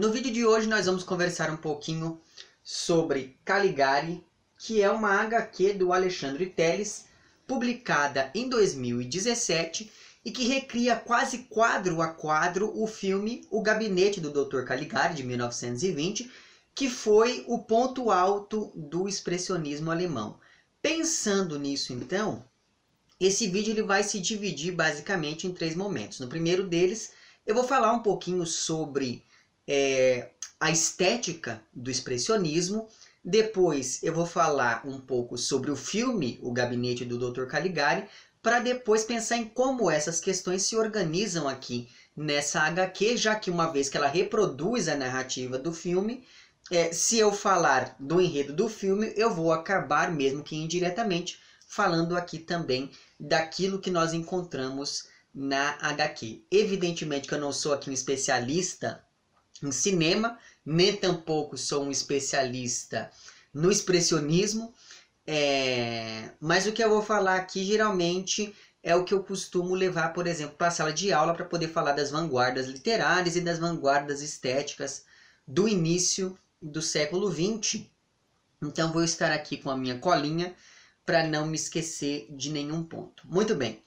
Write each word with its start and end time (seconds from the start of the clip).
No 0.00 0.10
vídeo 0.10 0.32
de 0.32 0.46
hoje 0.46 0.66
nós 0.66 0.86
vamos 0.86 1.04
conversar 1.04 1.50
um 1.50 1.58
pouquinho 1.58 2.18
sobre 2.64 3.38
Caligari, 3.44 4.24
que 4.58 4.80
é 4.80 4.90
uma 4.90 5.10
HQ 5.10 5.74
do 5.74 5.92
Alexandre 5.92 6.46
Teles, 6.46 7.04
publicada 7.46 8.30
em 8.34 8.48
2017 8.48 9.92
e 10.24 10.30
que 10.30 10.48
recria 10.48 10.96
quase 10.96 11.40
quadro 11.50 12.00
a 12.00 12.08
quadro 12.08 12.72
o 12.74 12.86
filme 12.86 13.46
O 13.50 13.60
Gabinete 13.60 14.22
do 14.22 14.30
Dr. 14.30 14.62
Caligari, 14.62 15.16
de 15.16 15.22
1920, 15.22 16.32
que 16.74 16.88
foi 16.88 17.44
o 17.46 17.58
ponto 17.58 18.10
alto 18.10 18.72
do 18.74 19.06
expressionismo 19.06 19.90
alemão. 19.90 20.40
Pensando 20.80 21.58
nisso, 21.58 21.92
então, 21.92 22.42
esse 23.20 23.48
vídeo 23.48 23.72
ele 23.74 23.82
vai 23.82 24.02
se 24.02 24.18
dividir 24.18 24.72
basicamente 24.72 25.46
em 25.46 25.52
três 25.52 25.76
momentos. 25.76 26.20
No 26.20 26.26
primeiro 26.26 26.66
deles, 26.66 27.12
eu 27.46 27.54
vou 27.54 27.64
falar 27.64 27.92
um 27.92 28.00
pouquinho 28.02 28.46
sobre 28.46 29.28
é, 29.72 30.30
a 30.58 30.68
estética 30.68 31.62
do 31.72 31.92
expressionismo. 31.92 32.88
Depois 33.24 34.02
eu 34.02 34.12
vou 34.12 34.26
falar 34.26 34.82
um 34.84 34.98
pouco 34.98 35.38
sobre 35.38 35.70
o 35.70 35.76
filme 35.76 36.40
O 36.42 36.50
Gabinete 36.50 37.04
do 37.04 37.16
Dr. 37.16 37.44
Caligari, 37.46 38.04
para 38.42 38.58
depois 38.58 39.04
pensar 39.04 39.36
em 39.36 39.44
como 39.44 39.88
essas 39.88 40.18
questões 40.18 40.62
se 40.62 40.74
organizam 40.74 41.46
aqui 41.46 41.88
nessa 42.16 42.62
HQ, 42.62 43.16
já 43.16 43.36
que 43.36 43.48
uma 43.48 43.70
vez 43.70 43.88
que 43.88 43.96
ela 43.96 44.08
reproduz 44.08 44.88
a 44.88 44.96
narrativa 44.96 45.56
do 45.56 45.72
filme, 45.72 46.26
é, 46.72 46.92
se 46.92 47.18
eu 47.18 47.32
falar 47.32 47.94
do 48.00 48.20
enredo 48.20 48.52
do 48.52 48.68
filme, 48.68 49.12
eu 49.16 49.32
vou 49.32 49.52
acabar, 49.52 50.10
mesmo 50.10 50.42
que 50.42 50.56
indiretamente, 50.56 51.38
falando 51.68 52.16
aqui 52.16 52.38
também 52.38 52.90
daquilo 53.20 53.78
que 53.78 53.90
nós 53.90 54.12
encontramos 54.12 55.04
na 55.32 55.76
HQ. 55.80 56.42
Evidentemente 56.50 57.28
que 57.28 57.34
eu 57.34 57.40
não 57.40 57.52
sou 57.52 57.72
aqui 57.72 57.88
um 57.88 57.92
especialista 57.92 59.04
em 59.62 59.72
cinema, 59.72 60.38
nem 60.64 60.96
tampouco 60.96 61.56
sou 61.56 61.84
um 61.84 61.90
especialista 61.90 63.10
no 63.52 63.70
expressionismo, 63.70 64.72
é... 65.26 66.30
mas 66.40 66.66
o 66.66 66.72
que 66.72 66.82
eu 66.82 66.88
vou 66.88 67.02
falar 67.02 67.36
aqui 67.36 67.64
geralmente 67.64 68.54
é 68.82 68.94
o 68.94 69.04
que 69.04 69.12
eu 69.12 69.22
costumo 69.22 69.74
levar, 69.74 70.12
por 70.12 70.26
exemplo, 70.26 70.56
para 70.56 70.68
a 70.68 70.70
sala 70.70 70.92
de 70.92 71.12
aula 71.12 71.34
para 71.34 71.44
poder 71.44 71.68
falar 71.68 71.92
das 71.92 72.10
vanguardas 72.10 72.66
literárias 72.66 73.36
e 73.36 73.40
das 73.40 73.58
vanguardas 73.58 74.22
estéticas 74.22 75.04
do 75.46 75.68
início 75.68 76.38
do 76.62 76.80
século 76.80 77.30
XX. 77.30 77.82
Então 78.62 78.92
vou 78.92 79.04
estar 79.04 79.32
aqui 79.32 79.58
com 79.58 79.70
a 79.70 79.76
minha 79.76 79.98
colinha 79.98 80.54
para 81.04 81.26
não 81.26 81.46
me 81.46 81.56
esquecer 81.56 82.26
de 82.30 82.50
nenhum 82.50 82.82
ponto. 82.82 83.26
Muito 83.26 83.54
bem. 83.54 83.82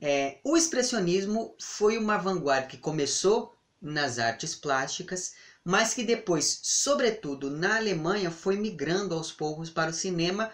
É, 0.00 0.38
o 0.44 0.56
expressionismo 0.56 1.54
foi 1.58 1.96
uma 1.96 2.18
vanguarda 2.18 2.66
que 2.66 2.76
começou 2.76 3.55
nas 3.90 4.18
artes 4.18 4.54
plásticas, 4.54 5.34
mas 5.64 5.94
que 5.94 6.04
depois, 6.04 6.60
sobretudo 6.62 7.50
na 7.50 7.76
Alemanha, 7.76 8.30
foi 8.30 8.56
migrando 8.56 9.14
aos 9.14 9.32
poucos 9.32 9.70
para 9.70 9.90
o 9.90 9.94
cinema. 9.94 10.50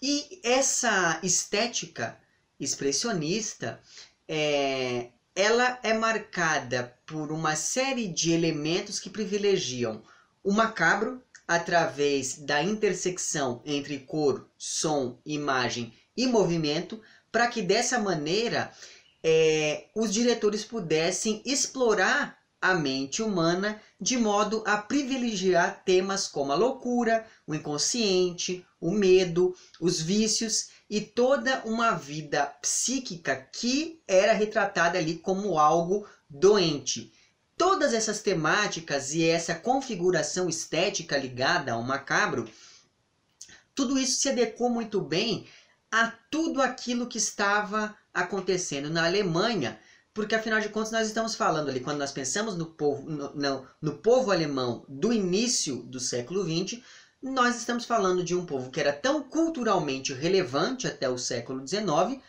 E 0.00 0.40
essa 0.42 1.18
estética 1.22 2.18
expressionista, 2.58 3.80
é, 4.28 5.08
ela 5.34 5.78
é 5.82 5.92
marcada 5.92 6.96
por 7.04 7.32
uma 7.32 7.56
série 7.56 8.06
de 8.06 8.32
elementos 8.32 9.00
que 9.00 9.10
privilegiam 9.10 10.02
o 10.42 10.52
macabro 10.52 11.22
através 11.46 12.38
da 12.38 12.62
intersecção 12.62 13.60
entre 13.64 13.98
cor, 13.98 14.48
som, 14.56 15.18
imagem 15.26 15.92
e 16.16 16.26
movimento, 16.26 17.02
para 17.32 17.48
que 17.48 17.60
dessa 17.60 17.98
maneira 17.98 18.72
é, 19.22 19.86
os 19.94 20.12
diretores 20.12 20.64
pudessem 20.64 21.42
explorar 21.44 22.38
a 22.64 22.72
mente 22.72 23.22
humana 23.22 23.78
de 24.00 24.16
modo 24.16 24.64
a 24.66 24.78
privilegiar 24.78 25.82
temas 25.84 26.26
como 26.26 26.50
a 26.50 26.54
loucura, 26.54 27.26
o 27.46 27.54
inconsciente, 27.54 28.66
o 28.80 28.90
medo, 28.90 29.54
os 29.78 30.00
vícios 30.00 30.70
e 30.88 30.98
toda 30.98 31.60
uma 31.66 31.90
vida 31.90 32.46
psíquica 32.62 33.36
que 33.36 34.00
era 34.08 34.32
retratada 34.32 34.96
ali 34.96 35.16
como 35.18 35.58
algo 35.58 36.08
doente. 36.26 37.12
Todas 37.54 37.92
essas 37.92 38.22
temáticas 38.22 39.12
e 39.12 39.28
essa 39.28 39.54
configuração 39.54 40.48
estética 40.48 41.18
ligada 41.18 41.74
ao 41.74 41.82
macabro, 41.82 42.48
tudo 43.74 43.98
isso 43.98 44.22
se 44.22 44.30
adequou 44.30 44.70
muito 44.70 45.02
bem 45.02 45.46
a 45.92 46.10
tudo 46.30 46.62
aquilo 46.62 47.08
que 47.08 47.18
estava 47.18 47.94
acontecendo 48.14 48.88
na 48.88 49.04
Alemanha 49.04 49.78
porque 50.14 50.36
afinal 50.36 50.60
de 50.60 50.68
contas 50.68 50.92
nós 50.92 51.08
estamos 51.08 51.34
falando 51.34 51.68
ali, 51.68 51.80
quando 51.80 51.98
nós 51.98 52.12
pensamos 52.12 52.56
no 52.56 52.66
povo, 52.66 53.10
no, 53.10 53.34
no, 53.34 53.66
no 53.82 53.98
povo 53.98 54.30
alemão 54.30 54.84
do 54.88 55.12
início 55.12 55.82
do 55.82 55.98
século 55.98 56.44
XX, 56.44 56.80
nós 57.20 57.56
estamos 57.56 57.84
falando 57.84 58.22
de 58.22 58.34
um 58.34 58.46
povo 58.46 58.70
que 58.70 58.78
era 58.78 58.92
tão 58.92 59.22
culturalmente 59.22 60.12
relevante 60.12 60.86
até 60.86 61.08
o 61.08 61.18
século 61.18 61.66
XIX, 61.66 62.22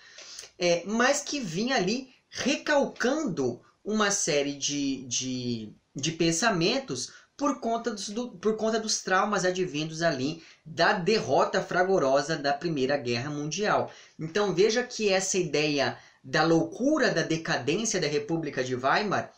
é, 0.57 0.83
mas 0.85 1.21
que 1.21 1.39
vinha 1.39 1.75
ali 1.75 2.09
recalcando 2.29 3.61
uma 3.83 4.09
série 4.09 4.53
de, 4.53 5.05
de, 5.05 5.73
de 5.95 6.11
pensamentos 6.13 7.11
por 7.37 7.59
conta, 7.59 7.91
dos, 7.91 8.09
do, 8.09 8.29
por 8.31 8.55
conta 8.55 8.79
dos 8.79 9.01
traumas 9.01 9.45
advindos 9.45 10.01
ali 10.01 10.41
da 10.65 10.93
derrota 10.93 11.61
fragorosa 11.61 12.37
da 12.37 12.53
Primeira 12.53 12.97
Guerra 12.97 13.29
Mundial. 13.29 13.91
Então 14.17 14.55
veja 14.55 14.83
que 14.83 15.09
essa 15.09 15.37
ideia 15.37 15.97
da 16.25 16.43
loucura 16.43 17.11
da 17.11 17.21
decadência 17.21 18.01
da 18.01 18.07
República 18.07 18.63
de 18.63 18.75
Weimar, 18.75 19.31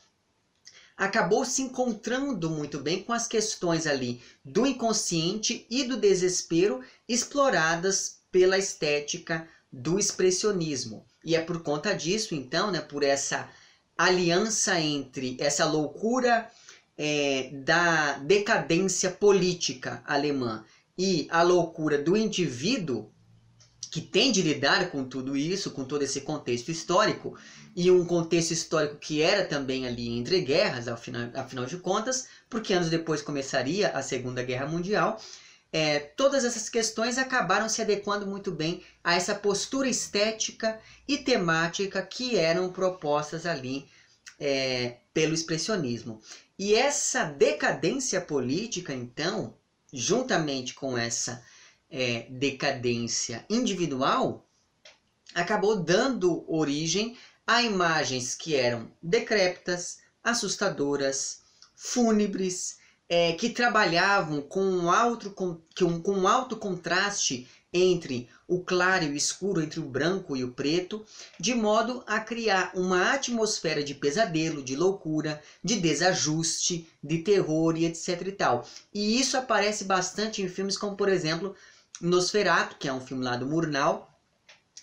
acabou 0.96 1.44
se 1.44 1.62
encontrando 1.62 2.50
muito 2.50 2.80
bem 2.80 3.04
com 3.04 3.12
as 3.12 3.28
questões 3.28 3.86
ali 3.86 4.22
do 4.44 4.66
inconsciente 4.66 5.68
e 5.70 5.84
do 5.84 5.98
desespero 5.98 6.82
exploradas 7.08 8.20
pela 8.32 8.58
estética 8.58 9.48
do 9.72 10.00
expressionismo. 10.00 11.06
E 11.26 11.36
é 11.36 11.42
por 11.42 11.62
conta 11.62 11.94
disso, 11.94 12.34
então, 12.34 12.72
né, 12.72 12.80
por 12.80 13.04
essa 13.04 13.50
aliança 13.98 14.80
entre 14.80 15.36
essa 15.42 15.66
loucura 15.66 16.50
é, 16.98 17.50
da 17.52 18.14
decadência 18.20 19.10
política 19.10 20.02
alemã 20.06 20.64
e 20.98 21.28
a 21.30 21.44
loucura 21.44 21.98
do 22.02 22.16
indivíduo 22.16 23.12
que 23.98 24.02
tem 24.02 24.32
de 24.32 24.44
lidar 24.44 24.92
com 24.92 25.04
tudo 25.04 25.36
isso, 25.36 25.72
com 25.72 25.84
todo 25.84 26.04
esse 26.04 26.22
contexto 26.22 26.70
histórico, 26.70 27.36
e 27.76 27.90
um 27.90 28.06
contexto 28.06 28.52
histórico 28.52 28.98
que 28.98 29.24
era 29.24 29.44
também 29.44 29.88
ali 29.88 30.08
entre 30.08 30.40
guerras, 30.42 30.88
afinal, 30.88 31.32
afinal 31.34 31.66
de 31.66 31.78
contas, 31.78 32.28
porque 32.48 32.74
anos 32.74 32.92
depois 32.92 33.24
começaria 33.24 33.90
a 33.90 34.04
Segunda 34.04 34.44
Guerra 34.44 34.68
Mundial, 34.68 35.20
é, 35.74 35.98
todas 35.98 36.46
essas 36.46 36.70
questões 36.70 37.18
acabaram 37.18 37.68
se 37.68 37.82
adequando 37.82 38.28
muito 38.28 38.52
bem 38.52 38.84
a 39.04 39.16
essa 39.16 39.34
postura 39.34 39.90
estética 39.90 40.80
e 41.08 41.18
temática 41.18 42.00
que 42.04 42.38
eram 42.38 42.72
propostas 42.72 43.48
ali 43.48 43.90
é, 44.40 44.98
pelo 45.12 45.34
expressionismo. 45.34 46.22
E 46.60 46.76
essa 46.76 47.24
decadência 47.24 48.22
política, 48.22 48.94
então, 48.94 49.58
juntamente 49.92 50.76
com 50.76 50.96
essa 50.96 51.44
é, 51.90 52.28
decadência 52.30 53.46
individual, 53.50 54.46
acabou 55.34 55.76
dando 55.76 56.44
origem 56.52 57.18
a 57.46 57.62
imagens 57.62 58.36
que 58.36 58.56
eram 58.56 58.92
decrépitas, 59.02 60.00
assustadoras, 60.24 61.42
fúnebres, 61.76 62.78
é, 63.10 63.34
que 63.34 63.50
trabalhavam 63.50 64.42
com 64.42 64.62
um, 64.62 64.92
alto, 64.92 65.32
com, 65.32 65.62
com 65.76 66.12
um 66.12 66.28
alto 66.28 66.58
contraste 66.58 67.48
entre 67.72 68.30
o 68.48 68.62
claro 68.62 69.06
e 69.06 69.10
o 69.10 69.16
escuro, 69.16 69.62
entre 69.62 69.80
o 69.80 69.84
branco 69.84 70.36
e 70.36 70.44
o 70.44 70.52
preto, 70.52 71.06
de 71.40 71.54
modo 71.54 72.04
a 72.08 72.20
criar 72.20 72.72
uma 72.74 73.14
atmosfera 73.14 73.84
de 73.84 73.94
pesadelo, 73.94 74.64
de 74.64 74.76
loucura, 74.76 75.42
de 75.64 75.76
desajuste, 75.80 76.88
de 77.04 77.20
terror 77.20 77.78
e 77.78 77.86
etc 77.86 78.22
e 78.28 78.32
tal. 78.32 78.68
E 78.94 79.20
isso 79.20 79.38
aparece 79.38 79.84
bastante 79.84 80.42
em 80.42 80.50
filmes 80.50 80.78
como, 80.78 80.96
por 80.96 81.10
exemplo, 81.10 81.56
Nosferatu, 82.02 82.76
que 82.78 82.88
é 82.88 82.94
um 82.94 83.02
filme 83.02 83.24
lá 83.24 83.36
do 83.36 83.46
Murnau, 83.46 84.12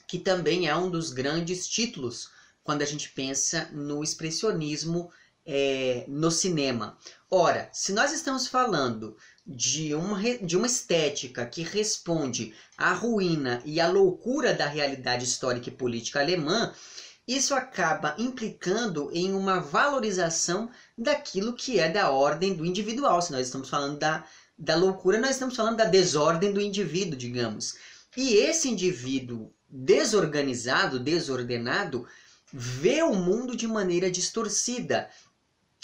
que 0.06 0.19
também 0.19 0.69
é 0.69 0.76
um 0.76 0.90
dos 0.90 1.11
grandes 1.11 1.66
títulos 1.66 2.31
quando 2.62 2.82
a 2.82 2.87
gente 2.87 3.11
pensa 3.11 3.69
no 3.72 4.02
expressionismo 4.02 5.11
é, 5.46 6.05
no 6.08 6.31
cinema. 6.31 6.99
Ora, 7.31 7.69
se 7.72 7.93
nós 7.93 8.12
estamos 8.12 8.46
falando 8.46 9.16
de 9.46 9.94
uma, 9.94 10.20
de 10.38 10.56
uma 10.56 10.66
estética 10.66 11.44
que 11.44 11.62
responde 11.62 12.55
à 12.78 12.93
ruína 12.94 13.62
e 13.64 13.81
à 13.81 13.88
loucura 13.88 14.55
da 14.55 14.66
realidade 14.66 15.25
histórica 15.25 15.69
e 15.69 15.72
política 15.72 16.20
alemã, 16.20 16.72
isso 17.26 17.55
acaba 17.55 18.14
implicando 18.19 19.11
em 19.12 19.32
uma 19.34 19.58
valorização 19.58 20.70
daquilo 20.96 21.55
que 21.55 21.78
é 21.78 21.88
da 21.88 22.11
ordem 22.11 22.55
do 22.55 22.64
individual. 22.64 23.20
Se 23.20 23.32
nós 23.32 23.46
estamos 23.46 23.69
falando 23.69 23.99
da 23.99 24.26
da 24.56 24.76
loucura, 24.76 25.18
nós 25.18 25.30
estamos 25.30 25.56
falando 25.56 25.78
da 25.78 25.84
desordem 25.84 26.52
do 26.52 26.60
indivíduo, 26.60 27.18
digamos. 27.18 27.74
E 28.16 28.34
esse 28.34 28.68
indivíduo 28.68 29.52
desorganizado, 29.68 31.00
desordenado, 31.00 32.06
vê 32.52 33.02
o 33.02 33.14
mundo 33.14 33.56
de 33.56 33.66
maneira 33.66 34.10
distorcida. 34.10 35.10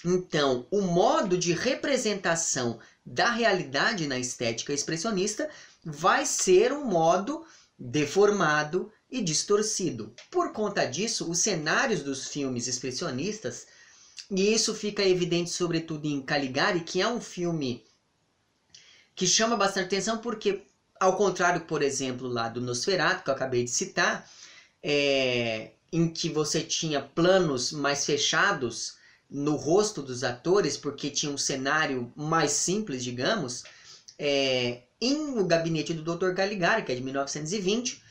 Então, 0.04 0.66
o 0.70 0.80
modo 0.80 1.36
de 1.36 1.52
representação 1.52 2.78
da 3.04 3.30
realidade 3.30 4.06
na 4.06 4.18
estética 4.18 4.72
expressionista 4.72 5.50
vai 5.84 6.24
ser 6.24 6.72
um 6.72 6.84
modo 6.84 7.44
deformado 7.76 8.92
e 9.10 9.20
distorcido. 9.20 10.14
Por 10.30 10.52
conta 10.52 10.84
disso, 10.84 11.28
os 11.28 11.40
cenários 11.40 12.02
dos 12.02 12.28
filmes 12.28 12.68
expressionistas, 12.68 13.66
e 14.30 14.54
isso 14.54 14.74
fica 14.74 15.02
evidente 15.02 15.50
sobretudo 15.50 16.06
em 16.06 16.22
Caligari, 16.22 16.80
que 16.80 17.00
é 17.00 17.08
um 17.08 17.20
filme 17.20 17.84
que 19.20 19.26
chama 19.26 19.54
bastante 19.54 19.84
atenção 19.84 20.16
porque, 20.16 20.62
ao 20.98 21.14
contrário, 21.14 21.60
por 21.66 21.82
exemplo, 21.82 22.26
lá 22.26 22.48
do 22.48 22.58
Nosferatu, 22.58 23.22
que 23.22 23.28
eu 23.28 23.34
acabei 23.34 23.62
de 23.62 23.70
citar, 23.70 24.26
é, 24.82 25.72
em 25.92 26.08
que 26.08 26.30
você 26.30 26.62
tinha 26.62 27.02
planos 27.02 27.70
mais 27.70 28.06
fechados 28.06 28.94
no 29.30 29.56
rosto 29.56 30.00
dos 30.00 30.24
atores, 30.24 30.78
porque 30.78 31.10
tinha 31.10 31.30
um 31.30 31.36
cenário 31.36 32.10
mais 32.16 32.52
simples, 32.52 33.04
digamos, 33.04 33.64
é, 34.18 34.84
em 34.98 35.38
O 35.38 35.44
Gabinete 35.44 35.92
do 35.92 36.16
Dr. 36.16 36.32
Caligari, 36.32 36.82
que 36.82 36.90
é 36.90 36.94
de 36.94 37.02
1920, 37.02 38.02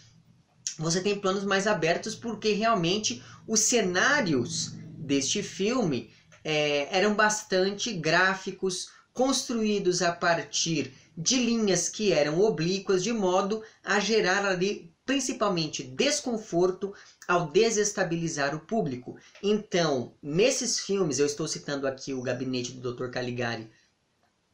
você 0.78 1.02
tem 1.02 1.20
planos 1.20 1.44
mais 1.44 1.66
abertos 1.66 2.14
porque 2.14 2.54
realmente 2.54 3.24
os 3.48 3.62
cenários 3.62 4.74
deste 4.96 5.42
filme 5.42 6.12
é, 6.44 6.88
eram 6.96 7.16
bastante 7.16 7.94
gráficos, 7.94 8.92
construídos 9.20 10.02
a 10.02 10.14
partir 10.14 10.94
de 11.18 11.36
linhas 11.36 11.90
que 11.90 12.14
eram 12.14 12.40
oblíquas, 12.40 13.04
de 13.04 13.12
modo 13.12 13.62
a 13.84 14.00
gerar 14.00 14.46
ali 14.46 14.94
principalmente 15.06 15.84
desconforto 15.84 16.94
ao 17.28 17.52
desestabilizar 17.52 18.56
o 18.56 18.62
público. 18.62 19.18
Então, 19.44 20.14
nesses 20.24 20.80
filmes, 20.80 21.20
eu 21.20 21.26
estou 21.26 21.50
citando 21.50 21.86
aqui 21.86 22.14
o 22.14 22.22
Gabinete 22.22 22.72
do 22.72 22.94
Dr. 22.94 23.10
Caligari, 23.10 23.70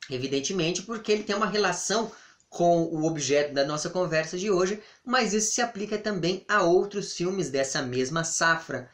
evidentemente 0.09 0.81
porque 0.81 1.11
ele 1.11 1.23
tem 1.23 1.35
uma 1.35 1.45
relação 1.45 2.11
com 2.49 2.85
o 2.85 3.05
objeto 3.05 3.53
da 3.53 3.65
nossa 3.65 3.91
conversa 3.91 4.35
de 4.35 4.49
hoje, 4.49 4.81
mas 5.05 5.31
isso 5.31 5.53
se 5.53 5.61
aplica 5.61 5.95
também 5.95 6.43
a 6.47 6.63
outros 6.63 7.13
filmes 7.13 7.51
dessa 7.51 7.83
mesma 7.83 8.23
safra 8.23 8.89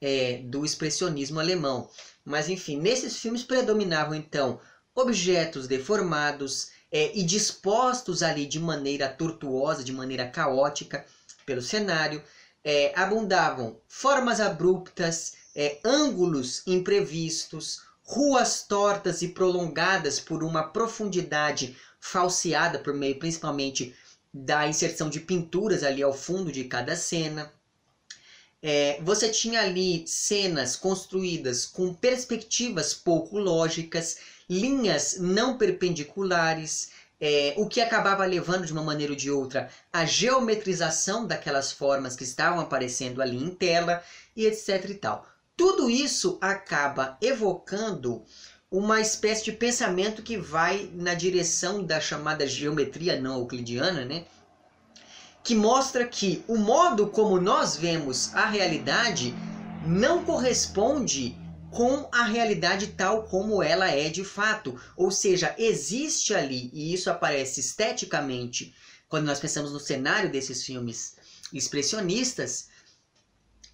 é, 0.00 0.42
do 0.44 0.64
expressionismo 0.64 1.40
alemão. 1.40 1.90
Mas 2.24 2.48
enfim, 2.48 2.78
nesses 2.78 3.18
filmes 3.18 3.42
predominavam 3.42 4.14
então 4.14 4.60
objetos 4.96 5.68
deformados 5.68 6.70
é, 6.90 7.16
e 7.16 7.22
dispostos 7.22 8.22
ali 8.22 8.46
de 8.46 8.58
maneira 8.58 9.08
tortuosa, 9.08 9.84
de 9.84 9.92
maneira 9.92 10.26
caótica 10.26 11.04
pelo 11.44 11.62
cenário. 11.62 12.22
É, 12.64 12.92
abundavam 12.96 13.78
formas 13.86 14.40
abruptas, 14.40 15.34
é, 15.54 15.78
ângulos 15.84 16.62
imprevistos, 16.66 17.82
ruas 18.02 18.62
tortas 18.62 19.22
e 19.22 19.28
prolongadas 19.28 20.18
por 20.18 20.42
uma 20.42 20.64
profundidade 20.64 21.76
falseada 22.00 22.78
por 22.78 22.94
meio 22.94 23.18
principalmente 23.18 23.94
da 24.32 24.66
inserção 24.66 25.08
de 25.08 25.20
pinturas 25.20 25.82
ali 25.82 26.02
ao 26.02 26.12
fundo 26.12 26.50
de 26.50 26.64
cada 26.64 26.96
cena. 26.96 27.52
É, 28.68 28.98
você 29.00 29.28
tinha 29.28 29.60
ali 29.60 30.02
cenas 30.08 30.74
construídas 30.74 31.64
com 31.64 31.94
perspectivas 31.94 32.92
pouco 32.92 33.38
lógicas, 33.38 34.18
linhas 34.50 35.18
não 35.20 35.56
perpendiculares, 35.56 36.90
é, 37.20 37.54
o 37.56 37.68
que 37.68 37.80
acabava 37.80 38.24
levando 38.26 38.66
de 38.66 38.72
uma 38.72 38.82
maneira 38.82 39.12
ou 39.12 39.16
de 39.16 39.30
outra 39.30 39.70
a 39.92 40.04
geometrização 40.04 41.28
daquelas 41.28 41.70
formas 41.70 42.16
que 42.16 42.24
estavam 42.24 42.58
aparecendo 42.58 43.22
ali 43.22 43.36
em 43.36 43.50
tela 43.50 44.02
e 44.34 44.44
etc 44.46 44.84
e 44.90 44.94
tal. 44.94 45.24
Tudo 45.56 45.88
isso 45.88 46.36
acaba 46.40 47.16
evocando 47.22 48.24
uma 48.68 49.00
espécie 49.00 49.44
de 49.44 49.52
pensamento 49.52 50.22
que 50.22 50.36
vai 50.36 50.90
na 50.92 51.14
direção 51.14 51.84
da 51.84 52.00
chamada 52.00 52.44
geometria 52.48 53.20
não 53.20 53.38
euclidiana, 53.38 54.04
né? 54.04 54.24
Que 55.46 55.54
mostra 55.54 56.04
que 56.04 56.42
o 56.48 56.56
modo 56.56 57.06
como 57.06 57.40
nós 57.40 57.76
vemos 57.76 58.34
a 58.34 58.46
realidade 58.46 59.32
não 59.86 60.24
corresponde 60.24 61.38
com 61.70 62.08
a 62.10 62.24
realidade 62.24 62.88
tal 62.88 63.22
como 63.22 63.62
ela 63.62 63.88
é 63.88 64.08
de 64.08 64.24
fato. 64.24 64.76
Ou 64.96 65.08
seja, 65.08 65.54
existe 65.56 66.34
ali, 66.34 66.68
e 66.72 66.92
isso 66.92 67.08
aparece 67.08 67.60
esteticamente 67.60 68.74
quando 69.08 69.26
nós 69.26 69.38
pensamos 69.38 69.70
no 69.70 69.78
cenário 69.78 70.32
desses 70.32 70.64
filmes 70.64 71.14
expressionistas, 71.52 72.66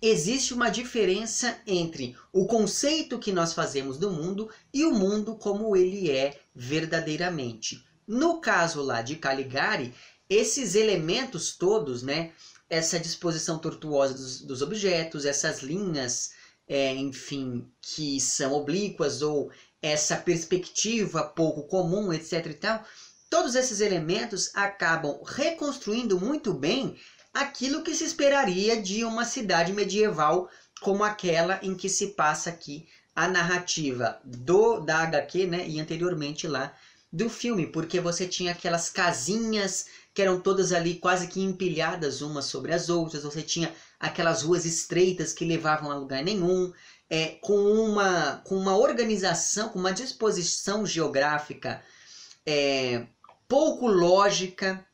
existe 0.03 0.53
uma 0.53 0.69
diferença 0.69 1.57
entre 1.67 2.15
o 2.31 2.45
conceito 2.45 3.19
que 3.19 3.33
nós 3.33 3.55
fazemos 3.55 3.97
do 3.97 4.11
mundo 4.11 4.51
e 4.75 4.85
o 4.85 4.93
mundo 4.93 5.37
como 5.37 5.75
ele 5.75 6.11
é 6.11 6.39
verdadeiramente. 6.55 7.83
No 8.07 8.43
caso 8.43 8.83
lá 8.83 9.01
de 9.01 9.17
Caligari, 9.17 9.95
esses 10.33 10.75
elementos 10.75 11.57
todos, 11.57 12.03
né, 12.03 12.33
essa 12.69 12.99
disposição 12.99 13.59
tortuosa 13.59 14.15
dos, 14.15 14.41
dos 14.41 14.63
objetos, 14.63 15.25
essas 15.25 15.61
linhas, 15.63 16.31
é, 16.67 16.95
enfim, 16.95 17.71
que 17.81 18.19
são 18.21 18.53
oblíquas 18.53 19.21
ou 19.21 19.51
essa 19.81 20.17
perspectiva 20.17 21.25
pouco 21.25 21.65
comum, 21.65 22.13
etc 22.13 22.47
e 22.47 22.55
tal, 22.55 22.85
todos 23.29 23.55
esses 23.55 23.81
elementos 23.81 24.51
acabam 24.55 25.21
reconstruindo 25.25 26.19
muito 26.21 26.55
bem 26.55 26.97
aquilo 27.35 27.83
que 27.83 27.95
se 27.95 28.05
esperaria 28.05 28.81
de 28.81 29.05
uma 29.05 29.25
cidade 29.25 29.73
medieval 29.73 30.49
como 30.81 31.05
aquela 31.05 31.59
em 31.63 31.75
que 31.75 31.89
se 31.89 32.09
passa 32.09 32.51
aqui 32.51 32.87
a 33.15 33.29
narrativa 33.29 34.21
do 34.25 34.81
da 34.81 34.99
HQ, 35.01 35.47
né, 35.47 35.69
e 35.69 35.81
anteriormente 35.81 36.47
lá 36.49 36.75
do 37.13 37.29
filme, 37.29 37.67
porque 37.67 38.01
você 38.01 38.27
tinha 38.27 38.53
aquelas 38.53 38.89
casinhas 38.89 39.87
que 40.15 40.23
eram 40.23 40.41
todas 40.41 40.73
ali 40.73 40.97
quase 40.97 41.27
que 41.29 41.41
empilhadas 41.41 42.21
umas 42.21 42.47
sobre 42.47 42.73
as 42.73 42.89
outras, 42.89 43.23
você 43.23 43.43
tinha 43.43 43.73
aquelas 43.99 44.43
ruas 44.43 44.65
estreitas 44.65 45.33
que 45.33 45.45
levavam 45.45 45.91
a 45.91 45.97
lugar 45.97 46.23
nenhum, 46.23 46.73
é, 47.09 47.39
com, 47.41 47.55
uma, 47.55 48.43
com 48.45 48.57
uma 48.57 48.77
organização, 48.77 49.69
com 49.69 49.79
uma 49.79 49.93
disposição 49.93 50.85
geográfica 50.87 51.83
é, 52.47 53.07
pouco 53.49 53.87
lógica, 53.87 54.85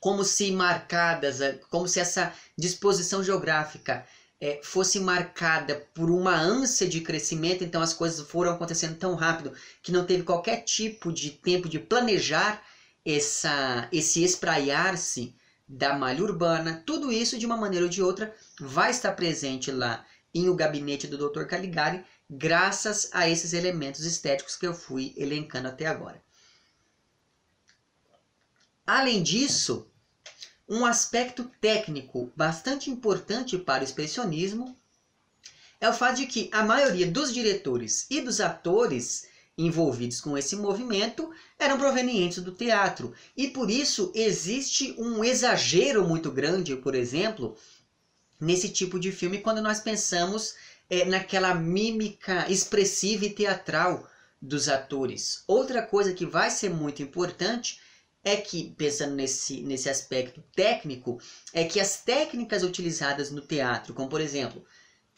como 0.00 0.24
se 0.24 0.50
marcadas, 0.50 1.40
é, 1.40 1.60
como 1.70 1.86
se 1.86 2.00
essa 2.00 2.32
disposição 2.56 3.22
geográfica 3.22 4.06
é, 4.40 4.60
fosse 4.62 4.98
marcada 4.98 5.86
por 5.94 6.10
uma 6.10 6.34
ânsia 6.34 6.88
de 6.88 7.02
crescimento, 7.02 7.62
então 7.62 7.82
as 7.82 7.92
coisas 7.92 8.26
foram 8.26 8.52
acontecendo 8.52 8.96
tão 8.96 9.14
rápido 9.14 9.52
que 9.82 9.92
não 9.92 10.06
teve 10.06 10.22
qualquer 10.22 10.62
tipo 10.62 11.12
de 11.12 11.30
tempo 11.30 11.68
de 11.68 11.78
planejar 11.78 12.62
essa, 13.04 13.88
esse 13.92 14.22
espraiar-se 14.22 15.34
da 15.66 15.94
malha 15.94 16.22
urbana, 16.22 16.82
tudo 16.84 17.12
isso 17.12 17.38
de 17.38 17.46
uma 17.46 17.56
maneira 17.56 17.84
ou 17.84 17.90
de 17.90 18.02
outra 18.02 18.34
vai 18.58 18.90
estar 18.90 19.12
presente 19.12 19.70
lá 19.70 20.04
em 20.34 20.48
O 20.48 20.54
Gabinete 20.54 21.06
do 21.06 21.16
Dr. 21.16 21.44
Caligari, 21.44 22.04
graças 22.28 23.08
a 23.12 23.28
esses 23.28 23.52
elementos 23.52 24.04
estéticos 24.04 24.56
que 24.56 24.66
eu 24.66 24.74
fui 24.74 25.14
elencando 25.16 25.68
até 25.68 25.86
agora. 25.86 26.22
Além 28.86 29.22
disso, 29.22 29.88
um 30.68 30.84
aspecto 30.84 31.50
técnico 31.60 32.32
bastante 32.36 32.90
importante 32.90 33.58
para 33.58 33.82
o 33.82 33.84
expressionismo 33.84 34.76
é 35.80 35.88
o 35.88 35.94
fato 35.94 36.16
de 36.16 36.26
que 36.26 36.50
a 36.52 36.62
maioria 36.62 37.10
dos 37.10 37.32
diretores 37.32 38.06
e 38.10 38.20
dos 38.20 38.40
atores 38.40 39.26
envolvidos 39.66 40.20
com 40.20 40.36
esse 40.36 40.56
movimento 40.56 41.30
eram 41.58 41.78
provenientes 41.78 42.42
do 42.42 42.52
teatro. 42.52 43.12
E 43.36 43.48
por 43.48 43.70
isso 43.70 44.12
existe 44.14 44.94
um 44.98 45.22
exagero 45.24 46.06
muito 46.06 46.30
grande, 46.30 46.76
por 46.76 46.94
exemplo, 46.94 47.56
nesse 48.40 48.68
tipo 48.70 48.98
de 48.98 49.12
filme 49.12 49.40
quando 49.40 49.60
nós 49.60 49.80
pensamos 49.80 50.54
é, 50.88 51.04
naquela 51.04 51.54
mímica 51.54 52.50
expressiva 52.50 53.26
e 53.26 53.30
teatral 53.30 54.08
dos 54.40 54.68
atores. 54.68 55.44
Outra 55.46 55.82
coisa 55.82 56.14
que 56.14 56.24
vai 56.24 56.50
ser 56.50 56.70
muito 56.70 57.02
importante 57.02 57.80
é 58.22 58.36
que, 58.36 58.74
pensando 58.76 59.14
nesse, 59.14 59.62
nesse 59.62 59.88
aspecto 59.88 60.42
técnico, 60.54 61.20
é 61.52 61.64
que 61.64 61.80
as 61.80 62.02
técnicas 62.02 62.62
utilizadas 62.62 63.30
no 63.30 63.40
teatro, 63.40 63.94
como 63.94 64.08
por 64.08 64.20
exemplo 64.20 64.64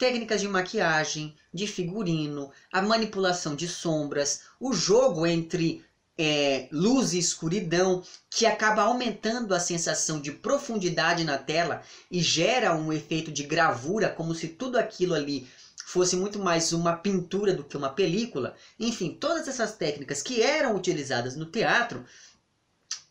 técnicas 0.03 0.41
de 0.41 0.49
maquiagem, 0.49 1.33
de 1.53 1.65
figurino, 1.65 2.51
a 2.69 2.81
manipulação 2.81 3.55
de 3.55 3.69
sombras, 3.69 4.41
o 4.59 4.73
jogo 4.73 5.25
entre 5.25 5.81
é, 6.17 6.67
luz 6.73 7.13
e 7.13 7.19
escuridão, 7.19 8.03
que 8.29 8.45
acaba 8.45 8.81
aumentando 8.81 9.55
a 9.55 9.61
sensação 9.61 10.19
de 10.19 10.33
profundidade 10.33 11.23
na 11.23 11.37
tela 11.37 11.83
e 12.11 12.21
gera 12.21 12.75
um 12.75 12.91
efeito 12.91 13.31
de 13.31 13.43
gravura, 13.43 14.09
como 14.09 14.35
se 14.35 14.49
tudo 14.49 14.77
aquilo 14.77 15.13
ali 15.13 15.47
fosse 15.85 16.17
muito 16.17 16.37
mais 16.37 16.73
uma 16.73 16.97
pintura 16.97 17.53
do 17.53 17.63
que 17.63 17.77
uma 17.77 17.89
película. 17.89 18.57
Enfim, 18.77 19.17
todas 19.17 19.47
essas 19.47 19.77
técnicas 19.77 20.21
que 20.21 20.41
eram 20.41 20.75
utilizadas 20.75 21.37
no 21.37 21.45
teatro 21.45 22.03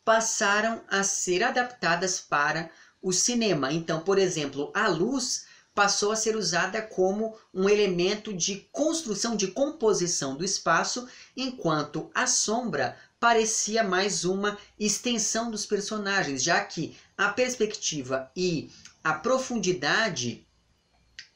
passaram 0.05 0.83
a 0.91 1.03
ser 1.03 1.43
adaptadas 1.43 2.21
para 2.21 2.71
o 3.01 3.15
cinema. 3.15 3.73
Então, 3.73 4.01
por 4.01 4.19
exemplo, 4.19 4.71
a 4.75 4.89
luz 4.89 5.51
passou 5.75 6.13
a 6.13 6.17
ser 6.17 6.37
usada 6.37 6.83
como 6.83 7.37
um 7.53 7.69
elemento 7.69 8.33
de 8.33 8.69
construção, 8.71 9.37
de 9.37 9.49
composição 9.49 10.37
do 10.37 10.45
espaço, 10.45 11.09
enquanto 11.37 12.11
a 12.15 12.27
sombra 12.27 12.97
parecia 13.19 13.83
mais 13.83 14.25
uma 14.25 14.59
extensão 14.79 15.51
dos 15.51 15.65
personagens, 15.65 16.43
já 16.43 16.63
que 16.63 16.97
a 17.17 17.29
perspectiva 17.29 18.31
e 18.37 18.71
a 19.03 19.15
profundidade 19.15 20.47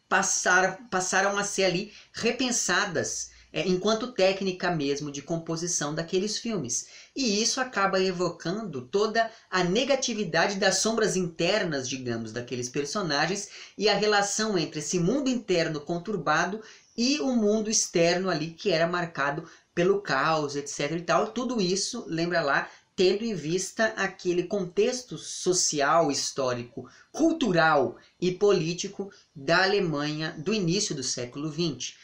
passaram, 0.08 0.84
passaram 0.90 1.38
a 1.38 1.44
ser 1.44 1.64
ali 1.64 1.92
repensadas 2.12 3.30
é, 3.56 3.66
enquanto 3.66 4.12
técnica 4.12 4.70
mesmo 4.70 5.10
de 5.10 5.22
composição 5.22 5.94
daqueles 5.94 6.36
filmes. 6.36 6.88
E 7.16 7.40
isso 7.40 7.58
acaba 7.58 7.98
evocando 7.98 8.82
toda 8.82 9.30
a 9.50 9.64
negatividade 9.64 10.56
das 10.56 10.76
sombras 10.76 11.16
internas, 11.16 11.88
digamos, 11.88 12.32
daqueles 12.32 12.68
personagens 12.68 13.48
e 13.78 13.88
a 13.88 13.96
relação 13.96 14.58
entre 14.58 14.80
esse 14.80 14.98
mundo 14.98 15.30
interno 15.30 15.80
conturbado 15.80 16.60
e 16.94 17.18
o 17.20 17.32
mundo 17.32 17.70
externo 17.70 18.28
ali 18.28 18.48
que 18.48 18.70
era 18.70 18.86
marcado 18.86 19.48
pelo 19.74 20.02
caos, 20.02 20.54
etc 20.54 20.90
e 20.90 21.00
tal. 21.00 21.28
Tudo 21.28 21.58
isso, 21.58 22.04
lembra 22.06 22.42
lá, 22.42 22.68
tendo 22.94 23.24
em 23.24 23.34
vista 23.34 23.86
aquele 23.96 24.42
contexto 24.42 25.16
social, 25.16 26.10
histórico, 26.10 26.90
cultural 27.10 27.96
e 28.20 28.32
político 28.32 29.10
da 29.34 29.62
Alemanha 29.64 30.34
do 30.36 30.52
início 30.52 30.94
do 30.94 31.02
século 31.02 31.50
XX. 31.50 31.94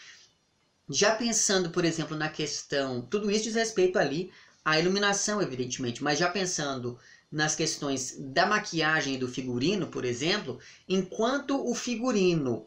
Já 0.93 1.15
pensando, 1.15 1.71
por 1.71 1.85
exemplo, 1.85 2.17
na 2.17 2.29
questão, 2.29 3.01
tudo 3.03 3.31
isso 3.31 3.45
diz 3.45 3.55
respeito 3.55 3.99
ali 3.99 4.31
à 4.65 4.79
iluminação, 4.79 5.41
evidentemente, 5.41 6.03
mas 6.03 6.19
já 6.19 6.29
pensando 6.29 6.99
nas 7.31 7.55
questões 7.55 8.17
da 8.19 8.45
maquiagem 8.45 9.15
e 9.15 9.19
do 9.19 9.27
figurino, 9.27 9.87
por 9.87 10.05
exemplo, 10.05 10.61
enquanto 10.87 11.67
o 11.67 11.75
figurino 11.75 12.65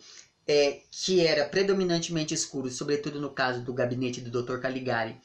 é, 0.48 0.82
que 0.90 1.26
era 1.26 1.46
predominantemente 1.46 2.34
escuro, 2.34 2.70
sobretudo 2.70 3.22
no 3.22 3.30
caso 3.30 3.62
do 3.62 3.74
gabinete 3.74 4.22
do 4.22 4.44
Dr. 4.44 4.58
Caligari, 4.58 5.18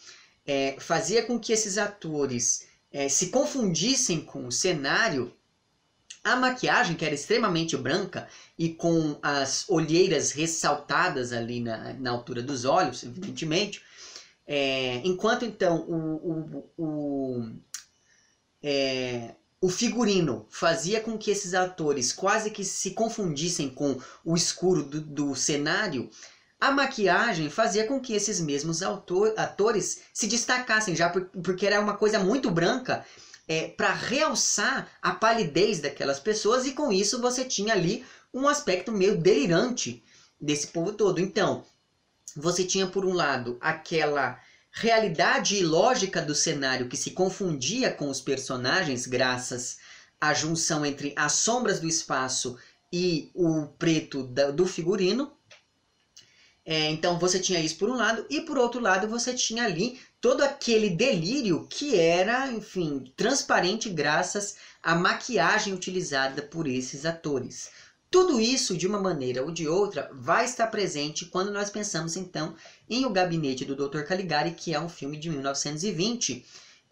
é, 0.47 0.77
fazia 0.79 1.23
com 1.25 1.39
que 1.39 1.53
esses 1.53 1.79
atores 1.79 2.67
é, 2.93 3.09
se 3.09 3.29
confundissem 3.29 4.21
com 4.21 4.47
o 4.47 4.53
cenário, 4.53 5.33
a 6.23 6.37
maquiagem, 6.37 6.97
que 6.97 7.05
era 7.05 7.15
extremamente 7.15 7.77
branca 7.77 8.29
e 8.59 8.71
com 8.71 9.19
as 9.23 9.69
olheiras 9.69 10.33
ressaltadas 10.33 11.33
ali 11.33 11.61
na, 11.61 11.95
na 11.95 12.11
altura 12.11 12.43
dos 12.43 12.65
olhos, 12.65 13.03
evidentemente, 13.03 13.83
é, 14.47 14.97
enquanto 15.05 15.45
então 15.45 15.79
o, 15.89 16.65
o, 16.77 16.85
o, 16.85 17.51
é, 18.63 19.35
o 19.61 19.69
figurino 19.69 20.47
fazia 20.51 21.01
com 21.01 21.17
que 21.17 21.31
esses 21.31 21.55
atores 21.55 22.13
quase 22.13 22.51
que 22.51 22.65
se 22.65 22.91
confundissem 22.91 23.71
com 23.71 23.99
o 24.25 24.35
escuro 24.35 24.83
do, 24.83 25.01
do 25.01 25.35
cenário, 25.35 26.11
a 26.61 26.71
maquiagem 26.71 27.49
fazia 27.49 27.87
com 27.87 27.99
que 27.99 28.13
esses 28.13 28.41
mesmos 28.41 28.83
autor, 28.83 29.33
atores 29.39 30.03
se 30.13 30.27
destacassem 30.27 30.95
já 30.95 31.09
por, 31.09 31.25
porque 31.43 31.67
era 31.67 31.81
uma 31.81 31.97
coisa 31.97 32.19
muito 32.19 32.51
branca 32.51 33.07
é, 33.51 33.67
para 33.67 33.93
realçar 33.93 34.89
a 35.03 35.11
palidez 35.11 35.81
daquelas 35.81 36.21
pessoas 36.21 36.67
e 36.67 36.73
com 36.73 36.93
isso 36.93 37.21
você 37.21 37.45
tinha 37.45 37.75
ali 37.75 38.07
um 38.33 38.47
aspecto 38.47 38.93
meio 38.93 39.19
delirante 39.19 40.05
desse 40.41 40.69
povo 40.69 40.93
todo. 40.93 41.21
Então, 41.21 41.65
você 42.37 42.63
tinha 42.63 42.87
por 42.87 43.05
um 43.05 43.13
lado 43.13 43.59
aquela 43.61 44.41
realidade 44.71 45.57
e 45.57 45.65
lógica 45.65 46.23
do 46.23 46.33
cenário 46.33 46.89
que 46.89 46.97
se 46.97 47.11
confundia 47.11 47.91
com 47.91 48.09
os 48.09 48.21
personagens 48.21 49.05
graças 49.05 49.79
à 50.21 50.33
junção 50.33 50.87
entre 50.87 51.13
as 51.17 51.33
sombras 51.33 51.81
do 51.81 51.89
espaço 51.89 52.57
e 52.93 53.33
o 53.35 53.67
preto 53.67 54.23
do 54.23 54.65
figurino, 54.65 55.33
é, 56.65 56.89
então 56.91 57.19
você 57.19 57.41
tinha 57.41 57.59
isso 57.59 57.77
por 57.79 57.91
um 57.91 57.97
lado, 57.97 58.25
e 58.31 58.43
por 58.43 58.57
outro 58.59 58.81
lado 58.81 59.09
você 59.09 59.35
tinha 59.35 59.65
ali 59.65 59.99
todo 60.21 60.43
aquele 60.43 60.91
delírio 60.91 61.67
que 61.69 61.99
era, 61.99 62.51
enfim, 62.53 63.13
transparente 63.17 63.89
graças 63.89 64.57
à 64.83 64.95
maquiagem 64.95 65.73
utilizada 65.73 66.43
por 66.43 66.67
esses 66.67 67.07
atores. 67.07 67.71
Tudo 68.11 68.41
isso, 68.41 68.77
de 68.77 68.87
uma 68.87 69.01
maneira 69.01 69.43
ou 69.43 69.51
de 69.51 69.69
outra, 69.69 70.11
vai 70.13 70.45
estar 70.45 70.67
presente 70.67 71.27
quando 71.27 71.53
nós 71.53 71.71
pensamos 71.71 72.17
então 72.17 72.57
em 72.89 73.07
O 73.07 73.11
Gabinete 73.11 73.65
do 73.65 73.77
Dr. 73.77 74.03
Caligari, 74.03 74.51
que 74.53 74.75
é 74.75 74.81
um 74.81 74.89
filme 74.89 75.17
de 75.17 75.31
1920. 75.31 76.45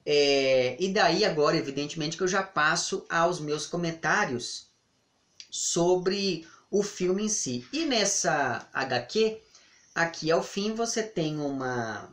É, 0.07 0.77
e 0.79 0.93
daí 0.93 1.25
agora, 1.25 1.57
evidentemente, 1.57 2.17
que 2.17 2.23
eu 2.23 2.29
já 2.29 2.43
passo 2.43 3.05
aos 3.11 3.41
meus 3.41 3.67
comentários 3.67 4.69
sobre 5.51 6.47
o 6.71 6.83
filme 6.83 7.25
em 7.25 7.29
si. 7.29 7.67
E 7.73 7.85
nessa 7.85 8.69
HQ, 8.73 9.41
Aqui 9.99 10.31
ao 10.31 10.45
fim 10.45 10.75
você 10.75 11.03
tem 11.03 11.41
uma, 11.41 12.09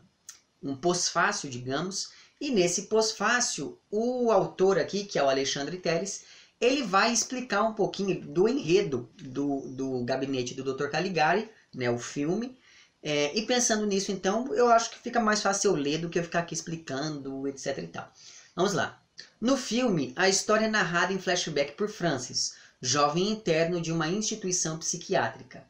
um 0.61 0.75
pós-fácil, 0.75 1.49
digamos, 1.49 2.09
e 2.39 2.51
nesse 2.51 2.83
pós-fácil 2.83 3.79
o 3.89 4.31
autor 4.31 4.77
aqui, 4.77 5.05
que 5.05 5.17
é 5.17 5.23
o 5.23 5.29
Alexandre 5.29 5.77
Teres, 5.77 6.23
ele 6.59 6.83
vai 6.83 7.11
explicar 7.11 7.63
um 7.63 7.73
pouquinho 7.73 8.21
do 8.21 8.47
enredo 8.47 9.09
do, 9.15 9.61
do 9.69 10.03
gabinete 10.03 10.53
do 10.53 10.73
Dr. 10.73 10.87
Caligari, 10.87 11.49
né, 11.73 11.89
o 11.89 11.99
filme. 11.99 12.57
É, 13.03 13.37
e 13.37 13.45
pensando 13.45 13.85
nisso, 13.85 14.11
então, 14.11 14.53
eu 14.55 14.67
acho 14.69 14.89
que 14.89 14.99
fica 14.99 15.19
mais 15.19 15.41
fácil 15.41 15.71
eu 15.71 15.75
ler 15.75 15.99
do 15.99 16.09
que 16.09 16.17
eu 16.17 16.23
ficar 16.23 16.39
aqui 16.39 16.53
explicando, 16.53 17.47
etc 17.47 17.77
e 17.77 17.87
tal. 17.87 18.11
Vamos 18.55 18.73
lá. 18.73 18.99
No 19.39 19.55
filme, 19.57 20.13
a 20.15 20.27
história 20.27 20.65
é 20.65 20.69
narrada 20.69 21.13
em 21.13 21.19
flashback 21.19 21.73
por 21.73 21.89
Francis, 21.89 22.55
jovem 22.81 23.29
interno 23.29 23.79
de 23.79 23.91
uma 23.91 24.07
instituição 24.07 24.79
psiquiátrica 24.79 25.63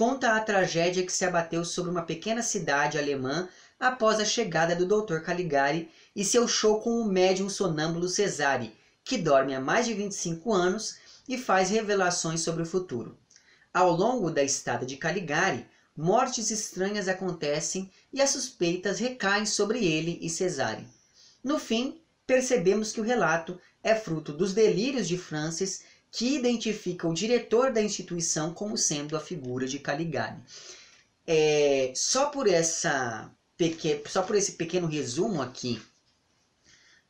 conta 0.00 0.34
a 0.34 0.40
tragédia 0.40 1.04
que 1.04 1.12
se 1.12 1.26
abateu 1.26 1.62
sobre 1.62 1.90
uma 1.90 2.00
pequena 2.00 2.42
cidade 2.42 2.96
alemã 2.96 3.46
após 3.80 4.20
a 4.20 4.26
chegada 4.26 4.76
do 4.76 4.84
Dr. 4.84 5.20
Caligari 5.20 5.90
e 6.14 6.22
seu 6.22 6.46
show 6.46 6.82
com 6.82 7.00
o 7.00 7.04
médium 7.06 7.48
sonâmbulo 7.48 8.10
Cesare, 8.10 8.76
que 9.02 9.16
dorme 9.16 9.54
há 9.54 9.60
mais 9.60 9.86
de 9.86 9.94
25 9.94 10.52
anos 10.52 10.98
e 11.26 11.38
faz 11.38 11.70
revelações 11.70 12.42
sobre 12.42 12.62
o 12.62 12.66
futuro. 12.66 13.16
Ao 13.72 13.90
longo 13.90 14.30
da 14.30 14.42
estada 14.42 14.84
de 14.84 14.98
Caligari, 14.98 15.66
mortes 15.96 16.50
estranhas 16.50 17.08
acontecem 17.08 17.90
e 18.12 18.20
as 18.20 18.30
suspeitas 18.30 18.98
recaem 18.98 19.46
sobre 19.46 19.82
ele 19.82 20.18
e 20.20 20.28
Cesare. 20.28 20.86
No 21.42 21.58
fim, 21.58 22.02
percebemos 22.26 22.92
que 22.92 23.00
o 23.00 23.04
relato 23.04 23.58
é 23.82 23.94
fruto 23.94 24.30
dos 24.30 24.52
delírios 24.52 25.08
de 25.08 25.16
Francis 25.16 25.82
que 26.10 26.36
identifica 26.36 27.08
o 27.08 27.14
diretor 27.14 27.72
da 27.72 27.80
instituição 27.80 28.52
como 28.52 28.76
sendo 28.76 29.16
a 29.16 29.20
figura 29.20 29.66
de 29.66 29.78
Caligari. 29.78 30.38
É, 31.26 31.92
só 31.94 32.26
por 32.26 32.48
essa 32.48 33.30
pequeno, 33.60 34.00
só 34.06 34.22
por 34.22 34.36
esse 34.36 34.52
pequeno 34.52 34.86
resumo 34.86 35.42
aqui 35.42 35.82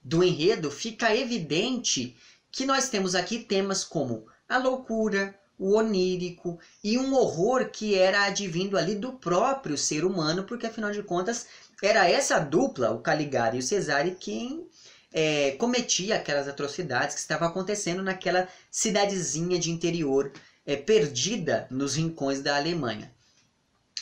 do 0.03 0.25
enredo 0.25 0.69
fica 0.69 1.15
evidente 1.15 2.17
que 2.51 2.67
nós 2.67 2.89
temos 2.89 3.15
aqui 3.15 3.39
temas 3.39 3.85
como 3.85 4.27
a 4.49 4.59
loucura, 4.59 5.39
o 5.57 5.77
onírico 5.77 6.59
e 6.83 6.99
um 6.99 7.15
horror 7.15 7.71
que 7.71 7.95
era 7.95 8.25
advindo 8.25 8.77
ali 8.77 8.97
do 8.97 9.13
próprio 9.13 9.79
ser 9.79 10.05
humano, 10.05 10.43
porque 10.43 10.67
afinal 10.67 10.91
de 10.91 11.05
contas 11.05 11.47
era 11.81 12.11
essa 12.11 12.41
dupla, 12.41 12.91
o 12.91 13.01
Caligari 13.01 13.59
e 13.59 13.61
o 13.61 13.63
Cesare, 13.63 14.17
quem 14.19 14.67
é, 15.13 15.53
cometia 15.53 16.17
aquelas 16.17 16.49
atrocidades 16.49 17.15
que 17.15 17.21
estavam 17.21 17.47
acontecendo 17.47 18.03
naquela 18.03 18.49
cidadezinha 18.69 19.57
de 19.57 19.71
interior 19.71 20.33
é, 20.67 20.75
perdida 20.75 21.69
nos 21.71 21.95
rincões 21.95 22.41
da 22.43 22.57
Alemanha. 22.57 23.13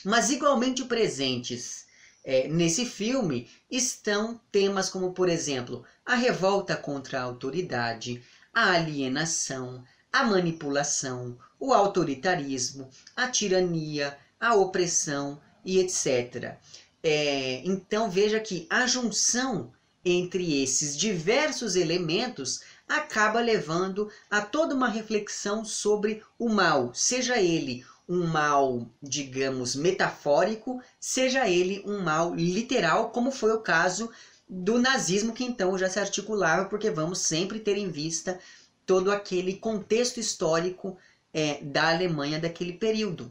Mas 0.02 0.30
igualmente 0.30 0.82
presentes 0.84 1.87
é, 2.30 2.46
nesse 2.46 2.84
filme 2.84 3.48
estão 3.70 4.38
temas 4.52 4.90
como, 4.90 5.14
por 5.14 5.30
exemplo, 5.30 5.82
a 6.04 6.14
revolta 6.14 6.76
contra 6.76 7.18
a 7.18 7.22
autoridade, 7.22 8.22
a 8.52 8.72
alienação, 8.72 9.82
a 10.12 10.24
manipulação, 10.24 11.38
o 11.58 11.72
autoritarismo, 11.72 12.90
a 13.16 13.28
tirania, 13.28 14.14
a 14.38 14.54
opressão 14.54 15.40
e 15.64 15.78
etc. 15.78 16.58
É, 17.02 17.62
então 17.64 18.10
veja 18.10 18.38
que 18.38 18.66
a 18.68 18.86
junção 18.86 19.72
entre 20.04 20.62
esses 20.62 20.98
diversos 20.98 21.76
elementos 21.76 22.60
acaba 22.86 23.40
levando 23.40 24.12
a 24.30 24.42
toda 24.42 24.74
uma 24.74 24.88
reflexão 24.88 25.64
sobre 25.64 26.22
o 26.38 26.50
mal, 26.50 26.92
seja 26.92 27.38
ele 27.38 27.86
um 28.08 28.26
mal, 28.26 28.88
digamos, 29.02 29.76
metafórico, 29.76 30.80
seja 30.98 31.48
ele 31.48 31.82
um 31.84 32.00
mal 32.00 32.34
literal, 32.34 33.10
como 33.10 33.30
foi 33.30 33.52
o 33.52 33.60
caso 33.60 34.10
do 34.48 34.78
nazismo, 34.78 35.34
que 35.34 35.44
então 35.44 35.76
já 35.76 35.90
se 35.90 36.00
articulava, 36.00 36.64
porque 36.70 36.90
vamos 36.90 37.18
sempre 37.18 37.60
ter 37.60 37.76
em 37.76 37.90
vista 37.90 38.40
todo 38.86 39.12
aquele 39.12 39.56
contexto 39.56 40.18
histórico 40.18 40.96
é, 41.34 41.62
da 41.62 41.90
Alemanha 41.90 42.38
daquele 42.38 42.72
período. 42.72 43.30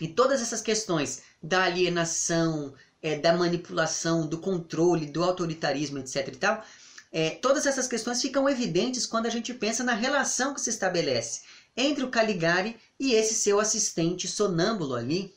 E 0.00 0.08
todas 0.08 0.40
essas 0.40 0.62
questões 0.62 1.22
da 1.42 1.64
alienação, 1.64 2.72
é, 3.02 3.18
da 3.18 3.36
manipulação, 3.36 4.26
do 4.26 4.38
controle, 4.38 5.04
do 5.04 5.22
autoritarismo, 5.22 5.98
etc. 5.98 6.28
e 6.28 6.36
tal, 6.36 6.64
é, 7.12 7.30
todas 7.30 7.66
essas 7.66 7.86
questões 7.86 8.22
ficam 8.22 8.48
evidentes 8.48 9.04
quando 9.04 9.26
a 9.26 9.30
gente 9.30 9.52
pensa 9.52 9.84
na 9.84 9.94
relação 9.94 10.54
que 10.54 10.60
se 10.60 10.70
estabelece 10.70 11.42
entre 11.76 12.04
o 12.04 12.10
Caligari 12.10 12.76
e 12.98 13.14
esse 13.14 13.34
seu 13.34 13.60
assistente 13.60 14.28
sonâmbulo 14.28 14.94
ali, 14.94 15.34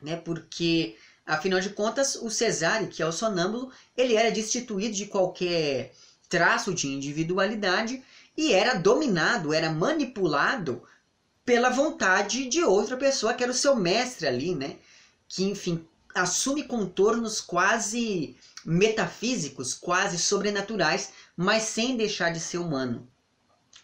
né? 0.00 0.16
Porque 0.16 0.96
afinal 1.26 1.60
de 1.60 1.70
contas, 1.70 2.16
o 2.16 2.30
Cesare, 2.30 2.88
que 2.88 3.02
é 3.02 3.06
o 3.06 3.12
sonâmbulo, 3.12 3.70
ele 3.96 4.14
era 4.14 4.30
destituído 4.30 4.94
de 4.94 5.06
qualquer 5.06 5.92
traço 6.28 6.74
de 6.74 6.88
individualidade 6.88 8.02
e 8.36 8.52
era 8.52 8.74
dominado, 8.74 9.54
era 9.54 9.70
manipulado 9.70 10.82
pela 11.44 11.70
vontade 11.70 12.48
de 12.48 12.62
outra 12.62 12.96
pessoa, 12.96 13.34
que 13.34 13.42
era 13.42 13.52
o 13.52 13.54
seu 13.54 13.76
mestre 13.76 14.26
ali, 14.26 14.54
né? 14.54 14.76
Que, 15.28 15.44
enfim, 15.44 15.86
assume 16.14 16.64
contornos 16.64 17.40
quase 17.40 18.36
metafísicos, 18.64 19.74
quase 19.74 20.18
sobrenaturais, 20.18 21.12
mas 21.36 21.64
sem 21.64 21.96
deixar 21.96 22.30
de 22.32 22.40
ser 22.40 22.58
humano. 22.58 23.06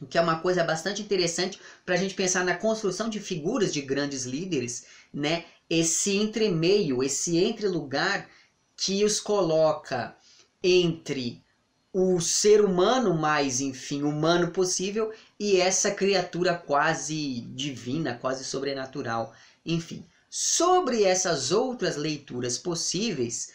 O 0.01 0.07
que 0.07 0.17
é 0.17 0.21
uma 0.21 0.41
coisa 0.41 0.65
bastante 0.65 1.03
interessante 1.03 1.61
para 1.85 1.95
a 1.95 1.99
gente 1.99 2.15
pensar 2.15 2.45
na 2.45 2.57
construção 2.57 3.09
de 3.09 3.21
figuras 3.21 3.73
de 3.73 3.83
grandes 3.83 4.25
líderes, 4.25 4.87
né? 5.13 5.45
Esse 5.69 6.17
entremeio, 6.17 7.03
esse 7.03 7.37
entrelugar 7.37 8.29
que 8.77 9.05
os 9.05 9.21
coloca 9.21 10.17
entre 10.63 11.45
o 11.93 12.21
ser 12.21 12.65
humano 12.65 13.15
mais, 13.15 13.61
enfim, 13.61 14.03
humano 14.03 14.53
possível 14.53 15.13
e 15.39 15.61
essa 15.61 15.91
criatura 15.91 16.55
quase 16.55 17.43
divina, 17.55 18.15
quase 18.15 18.45
sobrenatural. 18.45 19.35
Enfim, 19.67 20.07
sobre 20.31 21.03
essas 21.03 21.51
outras 21.51 21.97
leituras 21.97 22.57
possíveis, 22.57 23.53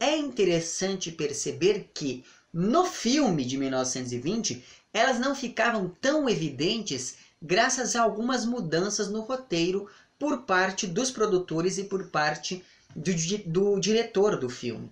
é 0.00 0.16
interessante 0.16 1.12
perceber 1.12 1.90
que 1.94 2.24
no 2.52 2.84
filme 2.84 3.44
de 3.44 3.58
1920 3.58 4.64
elas 4.94 5.18
não 5.18 5.34
ficavam 5.34 5.88
tão 6.00 6.28
evidentes 6.28 7.16
graças 7.42 7.96
a 7.96 8.02
algumas 8.02 8.44
mudanças 8.46 9.10
no 9.10 9.20
roteiro 9.22 9.90
por 10.18 10.42
parte 10.42 10.86
dos 10.86 11.10
produtores 11.10 11.76
e 11.76 11.84
por 11.84 12.06
parte 12.06 12.64
do, 12.94 13.12
do 13.44 13.80
diretor 13.80 14.38
do 14.38 14.48
filme. 14.48 14.90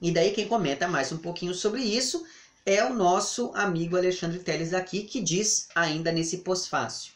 E 0.00 0.10
daí 0.10 0.32
quem 0.32 0.48
comenta 0.48 0.88
mais 0.88 1.12
um 1.12 1.18
pouquinho 1.18 1.54
sobre 1.54 1.82
isso 1.82 2.24
é 2.64 2.82
o 2.84 2.94
nosso 2.94 3.52
amigo 3.54 3.96
Alexandre 3.96 4.38
Teles 4.38 4.72
aqui, 4.72 5.02
que 5.02 5.20
diz 5.20 5.68
ainda 5.74 6.10
nesse 6.10 6.38
pós-fácil. 6.38 7.12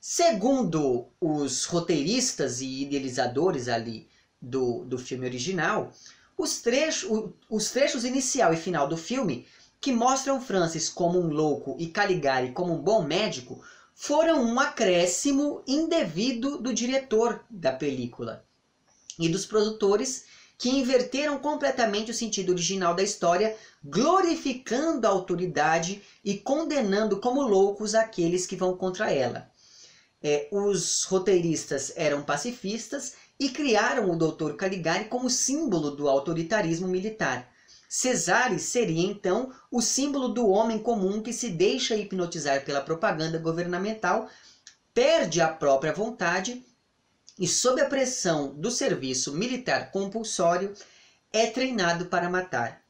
Segundo 0.00 1.06
os 1.18 1.64
roteiristas 1.64 2.60
e 2.60 2.82
idealizadores 2.82 3.68
ali 3.68 4.06
do, 4.40 4.84
do 4.84 4.98
filme 4.98 5.26
original, 5.26 5.90
os 6.36 6.60
trechos, 6.60 7.30
os 7.48 7.70
trechos 7.70 8.04
inicial 8.04 8.52
e 8.52 8.56
final 8.56 8.86
do 8.86 8.96
filme, 8.96 9.46
que 9.84 9.92
mostram 9.92 10.40
Francis 10.40 10.88
como 10.88 11.20
um 11.20 11.28
louco 11.28 11.76
e 11.78 11.88
Caligari 11.88 12.52
como 12.52 12.72
um 12.72 12.80
bom 12.80 13.02
médico, 13.02 13.62
foram 13.94 14.42
um 14.42 14.58
acréscimo 14.58 15.62
indevido 15.66 16.56
do 16.56 16.72
diretor 16.72 17.44
da 17.50 17.70
película 17.70 18.42
e 19.18 19.28
dos 19.28 19.44
produtores 19.44 20.24
que 20.56 20.70
inverteram 20.70 21.38
completamente 21.38 22.10
o 22.10 22.14
sentido 22.14 22.52
original 22.52 22.94
da 22.94 23.02
história, 23.02 23.54
glorificando 23.84 25.06
a 25.06 25.10
autoridade 25.10 26.00
e 26.24 26.34
condenando 26.38 27.20
como 27.20 27.42
loucos 27.42 27.94
aqueles 27.94 28.46
que 28.46 28.56
vão 28.56 28.74
contra 28.78 29.12
ela. 29.12 29.50
É, 30.22 30.48
os 30.50 31.04
roteiristas 31.04 31.92
eram 31.94 32.22
pacifistas 32.22 33.12
e 33.38 33.50
criaram 33.50 34.10
o 34.10 34.16
Dr. 34.16 34.54
Caligari 34.56 35.04
como 35.04 35.28
símbolo 35.28 35.90
do 35.90 36.08
autoritarismo 36.08 36.88
militar. 36.88 37.52
Cesare 37.96 38.58
seria 38.58 39.06
então 39.06 39.52
o 39.70 39.80
símbolo 39.80 40.26
do 40.30 40.48
homem 40.48 40.80
comum 40.80 41.22
que 41.22 41.32
se 41.32 41.48
deixa 41.48 41.94
hipnotizar 41.94 42.64
pela 42.64 42.80
propaganda 42.80 43.38
governamental, 43.38 44.28
perde 44.92 45.40
a 45.40 45.46
própria 45.46 45.92
vontade 45.92 46.60
e, 47.38 47.46
sob 47.46 47.80
a 47.80 47.88
pressão 47.88 48.52
do 48.52 48.68
serviço 48.68 49.32
militar 49.32 49.92
compulsório, 49.92 50.74
é 51.32 51.46
treinado 51.46 52.06
para 52.06 52.28
matar. 52.28 52.82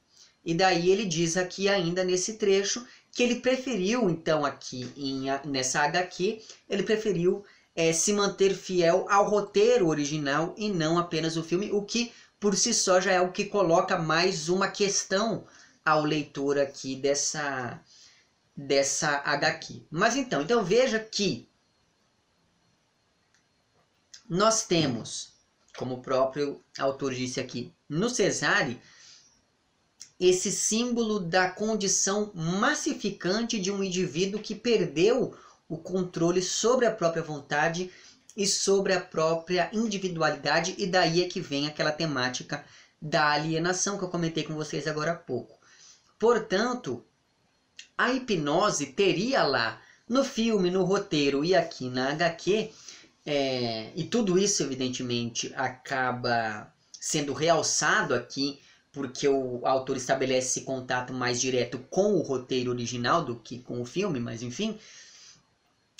E 0.43 0.55
daí 0.55 0.91
ele 0.91 1.05
diz 1.05 1.37
aqui 1.37 1.69
ainda 1.69 2.03
nesse 2.03 2.39
trecho 2.39 2.83
que 3.13 3.23
ele 3.23 3.41
preferiu, 3.41 4.09
então, 4.09 4.43
aqui 4.43 4.91
em, 4.97 5.27
nessa 5.45 5.81
HQ, 5.81 6.41
ele 6.67 6.83
preferiu 6.83 7.45
é, 7.77 7.93
se 7.93 8.11
manter 8.11 8.55
fiel 8.55 9.05
ao 9.11 9.29
roteiro 9.29 9.87
original 9.87 10.55
e 10.57 10.71
não 10.71 10.97
apenas 10.97 11.37
o 11.37 11.43
filme, 11.43 11.71
o 11.73 11.83
que 11.83 12.11
por 12.39 12.57
si 12.57 12.75
só 12.75 13.01
já 13.01 13.13
é 13.13 13.21
o 13.21 13.33
que 13.33 13.45
coloca 13.45 13.99
mais 13.99 14.49
uma 14.49 14.69
questão 14.69 15.47
ao 15.85 16.03
leitor 16.05 16.59
aqui 16.59 16.97
dessa, 16.97 17.81
dessa 18.57 19.23
HQ. 19.25 19.83
Mas 19.91 20.17
então, 20.17 20.43
então 20.43 20.65
veja 20.65 20.99
que 20.99 21.49
nós 24.29 24.67
temos, 24.67 25.35
como 25.77 25.97
o 25.97 26.03
próprio 26.03 26.63
autor 26.79 27.15
disse 27.15 27.41
aqui, 27.41 27.73
no 27.89 28.09
Cesare, 28.09 28.81
esse 30.19 30.51
símbolo 30.51 31.21
da 31.21 31.51
condição 31.51 32.31
massificante 32.35 33.61
de 33.61 33.71
um 33.71 33.83
indivíduo 33.83 34.41
que 34.41 34.55
perdeu 34.55 35.37
o 35.69 35.77
controle 35.77 36.43
sobre 36.43 36.87
a 36.87 36.91
própria 36.91 37.23
vontade 37.23 37.91
e 38.37 38.47
sobre 38.47 38.93
a 38.93 39.01
própria 39.01 39.71
individualidade, 39.73 40.75
e 40.79 40.87
daí 40.87 41.23
é 41.23 41.29
que 41.29 41.41
vem 41.41 41.67
aquela 41.67 41.93
temática 41.93 42.65
da 43.01 43.33
alienação 43.33 43.99
que 43.99 44.05
eu 44.05 44.09
comentei 44.09 44.43
com 44.43 44.55
vocês 44.55 44.87
agora 44.87 45.13
há 45.13 45.17
pouco. 45.17 45.59
Portanto, 46.19 47.05
a 47.97 48.13
hipnose 48.13 48.87
teria 48.87 49.45
lá 49.45 49.81
no 50.09 50.25
filme, 50.25 50.71
no 50.71 50.85
roteiro 50.85 51.45
e 51.45 51.55
aqui 51.55 51.89
na 51.89 52.11
HQ 52.11 52.73
é, 53.27 53.91
e 53.95 54.05
tudo 54.05 54.39
isso, 54.39 54.63
evidentemente, 54.63 55.53
acaba 55.55 56.71
sendo 57.01 57.33
realçado 57.33 58.15
aqui 58.15 58.61
porque 58.93 59.27
o 59.27 59.67
autor 59.67 59.97
estabelece 59.97 60.61
contato 60.61 61.13
mais 61.13 61.41
direto 61.41 61.79
com 61.91 62.15
o 62.15 62.23
roteiro 62.23 62.71
original 62.71 63.25
do 63.25 63.37
que 63.37 63.59
com 63.59 63.81
o 63.81 63.85
filme, 63.85 64.21
mas 64.21 64.43
enfim. 64.43 64.79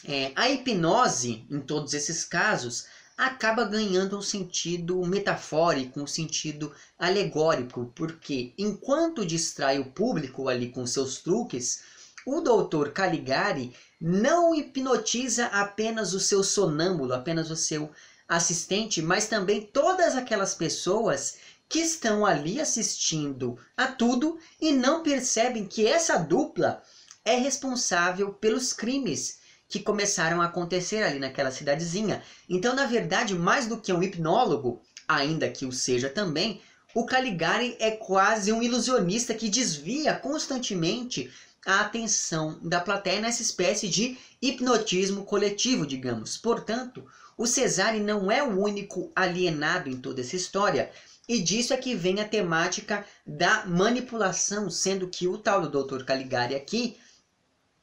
É, 0.03 0.33
a 0.35 0.49
hipnose, 0.51 1.47
em 1.51 1.61
todos 1.61 1.95
esses 1.95 2.25
casos, 2.25 2.87
acaba 3.17 3.65
ganhando 3.65 4.19
um 4.19 4.23
sentido 4.23 5.01
metafórico, 5.07 6.01
um 6.01 6.07
sentido 6.07 6.75
alegórico, 6.99 7.93
porque 7.95 8.53
enquanto 8.59 9.25
distrai 9.25 9.79
o 9.79 9.93
público 9.93 10.49
ali 10.49 10.71
com 10.71 10.87
seus 10.87 11.19
truques, 11.19 11.83
o 12.27 12.41
doutor 12.41 12.91
Caligari 12.91 13.75
não 14.01 14.55
hipnotiza 14.55 15.47
apenas 15.47 16.13
o 16.13 16.21
seu 16.21 16.43
sonâmbulo, 16.43 17.13
apenas 17.15 17.51
o 17.51 17.57
seu 17.57 17.91
assistente, 18.29 19.01
mas 19.01 19.29
também 19.29 19.63
todas 19.63 20.17
aquelas 20.17 20.55
pessoas 20.55 21.37
que 21.69 21.79
estão 21.79 22.27
ali 22.27 22.61
assistindo 22.61 23.59
a 23.77 23.87
tudo 23.87 24.39
e 24.61 24.73
não 24.73 25.03
percebem 25.03 25.67
que 25.67 25.87
essa 25.87 26.17
dupla 26.17 26.83
é 27.25 27.37
responsável 27.37 28.33
pelos 28.33 28.73
crimes 28.73 29.39
que 29.69 29.81
começaram 29.81 30.41
a 30.41 30.47
acontecer 30.47 31.03
ali 31.03 31.19
naquela 31.19 31.51
cidadezinha. 31.51 32.23
Então, 32.49 32.75
na 32.75 32.87
verdade, 32.87 33.35
mais 33.35 33.67
do 33.67 33.81
que 33.81 33.93
um 33.93 34.03
hipnólogo, 34.03 34.83
ainda 35.09 35.49
que 35.49 35.67
o 35.67 35.73
seja 35.73 36.09
também, 36.09 36.61
o 36.95 37.05
Caligari 37.05 37.77
é 37.81 37.91
quase 37.91 38.53
um 38.53 38.63
ilusionista 38.63 39.35
que 39.35 39.49
desvia 39.49 40.15
constantemente 40.15 41.31
a 41.67 41.81
atenção 41.81 42.59
da 42.63 42.81
plateia 42.81 43.21
nessa 43.21 43.43
espécie 43.43 43.89
de 43.89 44.19
hipnotismo 44.41 45.25
coletivo, 45.25 45.87
digamos. 45.87 46.37
Portanto, 46.37 47.05
o 47.37 47.47
Cesare 47.47 48.01
não 48.01 48.31
é 48.31 48.43
o 48.43 48.61
único 48.61 49.11
alienado 49.17 49.89
em 49.89 49.97
toda 49.97 50.21
essa 50.21 50.37
história, 50.37 50.91
e 51.29 51.41
disso 51.41 51.73
é 51.73 51.77
que 51.77 51.95
vem 51.95 52.21
a 52.21 52.29
temática 52.29 53.05
da 53.27 53.65
manipulação, 53.67 54.71
sendo 54.71 55.09
que 55.09 55.27
o 55.27 55.39
tal 55.39 55.67
do 55.67 55.85
Dr. 55.85 56.05
Caligari 56.05 56.55
aqui 56.55 56.97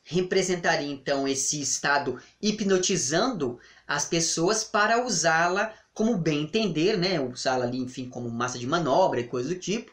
representaria 0.03 0.91
então 0.91 1.27
esse 1.27 1.61
estado 1.61 2.19
hipnotizando 2.41 3.59
as 3.87 4.05
pessoas 4.05 4.63
para 4.63 5.05
usá-la 5.05 5.73
como 5.93 6.17
bem 6.17 6.43
entender, 6.43 6.97
né? 6.97 7.19
Usá-la 7.19 7.65
ali, 7.65 7.77
enfim, 7.77 8.09
como 8.09 8.29
massa 8.29 8.57
de 8.57 8.65
manobra 8.65 9.19
e 9.19 9.27
coisa 9.27 9.49
do 9.49 9.55
tipo. 9.55 9.91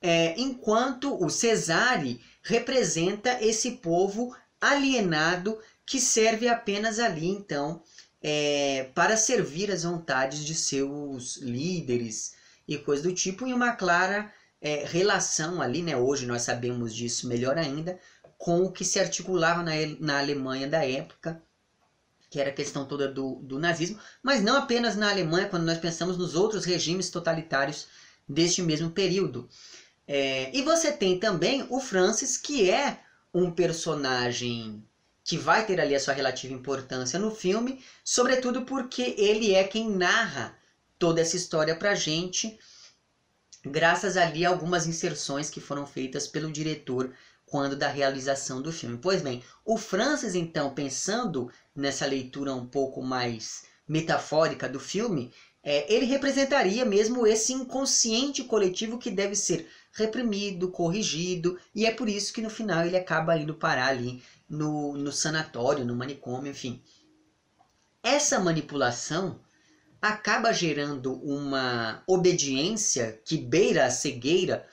É, 0.00 0.38
enquanto 0.38 1.22
o 1.22 1.30
Cesare 1.30 2.20
representa 2.42 3.38
esse 3.40 3.72
povo 3.72 4.36
alienado 4.60 5.58
que 5.84 6.00
serve 6.00 6.48
apenas 6.48 6.98
ali, 6.98 7.28
então, 7.28 7.82
é, 8.20 8.90
para 8.94 9.16
servir 9.16 9.70
as 9.70 9.84
vontades 9.84 10.44
de 10.44 10.54
seus 10.54 11.36
líderes 11.36 12.34
e 12.66 12.76
coisas 12.76 13.04
do 13.04 13.14
tipo, 13.14 13.46
em 13.46 13.52
uma 13.52 13.72
clara 13.72 14.32
é, 14.60 14.84
relação 14.84 15.62
ali, 15.62 15.82
né? 15.82 15.96
Hoje 15.96 16.26
nós 16.26 16.42
sabemos 16.42 16.94
disso 16.94 17.28
melhor 17.28 17.56
ainda, 17.56 17.98
com 18.38 18.64
o 18.64 18.72
que 18.72 18.84
se 18.84 18.98
articulava 18.98 19.62
na, 19.62 19.72
na 19.98 20.18
Alemanha 20.18 20.68
da 20.68 20.84
época, 20.84 21.42
que 22.28 22.40
era 22.40 22.50
a 22.50 22.54
questão 22.54 22.84
toda 22.84 23.08
do, 23.08 23.36
do 23.36 23.58
nazismo, 23.58 23.98
mas 24.22 24.42
não 24.42 24.56
apenas 24.56 24.96
na 24.96 25.10
Alemanha, 25.10 25.48
quando 25.48 25.64
nós 25.64 25.78
pensamos 25.78 26.18
nos 26.18 26.34
outros 26.34 26.64
regimes 26.64 27.10
totalitários 27.10 27.86
deste 28.28 28.62
mesmo 28.62 28.90
período. 28.90 29.48
É, 30.06 30.50
e 30.56 30.62
você 30.62 30.92
tem 30.92 31.18
também 31.18 31.66
o 31.68 31.80
Francis, 31.80 32.36
que 32.36 32.70
é 32.70 33.00
um 33.32 33.50
personagem 33.50 34.84
que 35.24 35.36
vai 35.36 35.66
ter 35.66 35.80
ali 35.80 35.94
a 35.94 36.00
sua 36.00 36.14
relativa 36.14 36.54
importância 36.54 37.18
no 37.18 37.34
filme, 37.34 37.82
sobretudo 38.04 38.62
porque 38.62 39.14
ele 39.18 39.52
é 39.54 39.64
quem 39.64 39.90
narra 39.90 40.56
toda 40.98 41.20
essa 41.20 41.36
história 41.36 41.74
pra 41.74 41.96
gente, 41.96 42.58
graças 43.64 44.16
ali 44.16 44.46
a 44.46 44.48
algumas 44.48 44.86
inserções 44.86 45.50
que 45.50 45.60
foram 45.60 45.84
feitas 45.84 46.28
pelo 46.28 46.52
diretor 46.52 47.12
quando 47.46 47.76
da 47.76 47.88
realização 47.88 48.60
do 48.60 48.72
filme. 48.72 48.98
Pois 49.00 49.22
bem, 49.22 49.42
o 49.64 49.78
Francis 49.78 50.34
então, 50.34 50.74
pensando 50.74 51.50
nessa 51.74 52.04
leitura 52.04 52.52
um 52.52 52.66
pouco 52.66 53.02
mais 53.02 53.64
metafórica 53.88 54.68
do 54.68 54.80
filme, 54.80 55.32
é, 55.62 55.92
ele 55.92 56.06
representaria 56.06 56.84
mesmo 56.84 57.26
esse 57.26 57.52
inconsciente 57.52 58.44
coletivo 58.44 58.98
que 58.98 59.10
deve 59.10 59.34
ser 59.34 59.68
reprimido, 59.92 60.70
corrigido, 60.70 61.58
e 61.74 61.86
é 61.86 61.90
por 61.90 62.08
isso 62.08 62.32
que 62.32 62.42
no 62.42 62.50
final 62.50 62.84
ele 62.84 62.96
acaba 62.96 63.36
indo 63.38 63.54
parar 63.54 63.88
ali 63.88 64.22
no, 64.48 64.96
no 64.96 65.10
sanatório, 65.10 65.84
no 65.84 65.96
manicômio, 65.96 66.50
enfim. 66.50 66.82
Essa 68.02 68.38
manipulação 68.38 69.40
acaba 70.00 70.52
gerando 70.52 71.14
uma 71.14 72.02
obediência 72.06 73.20
que 73.24 73.36
beira 73.36 73.86
a 73.86 73.90
cegueira 73.90 74.66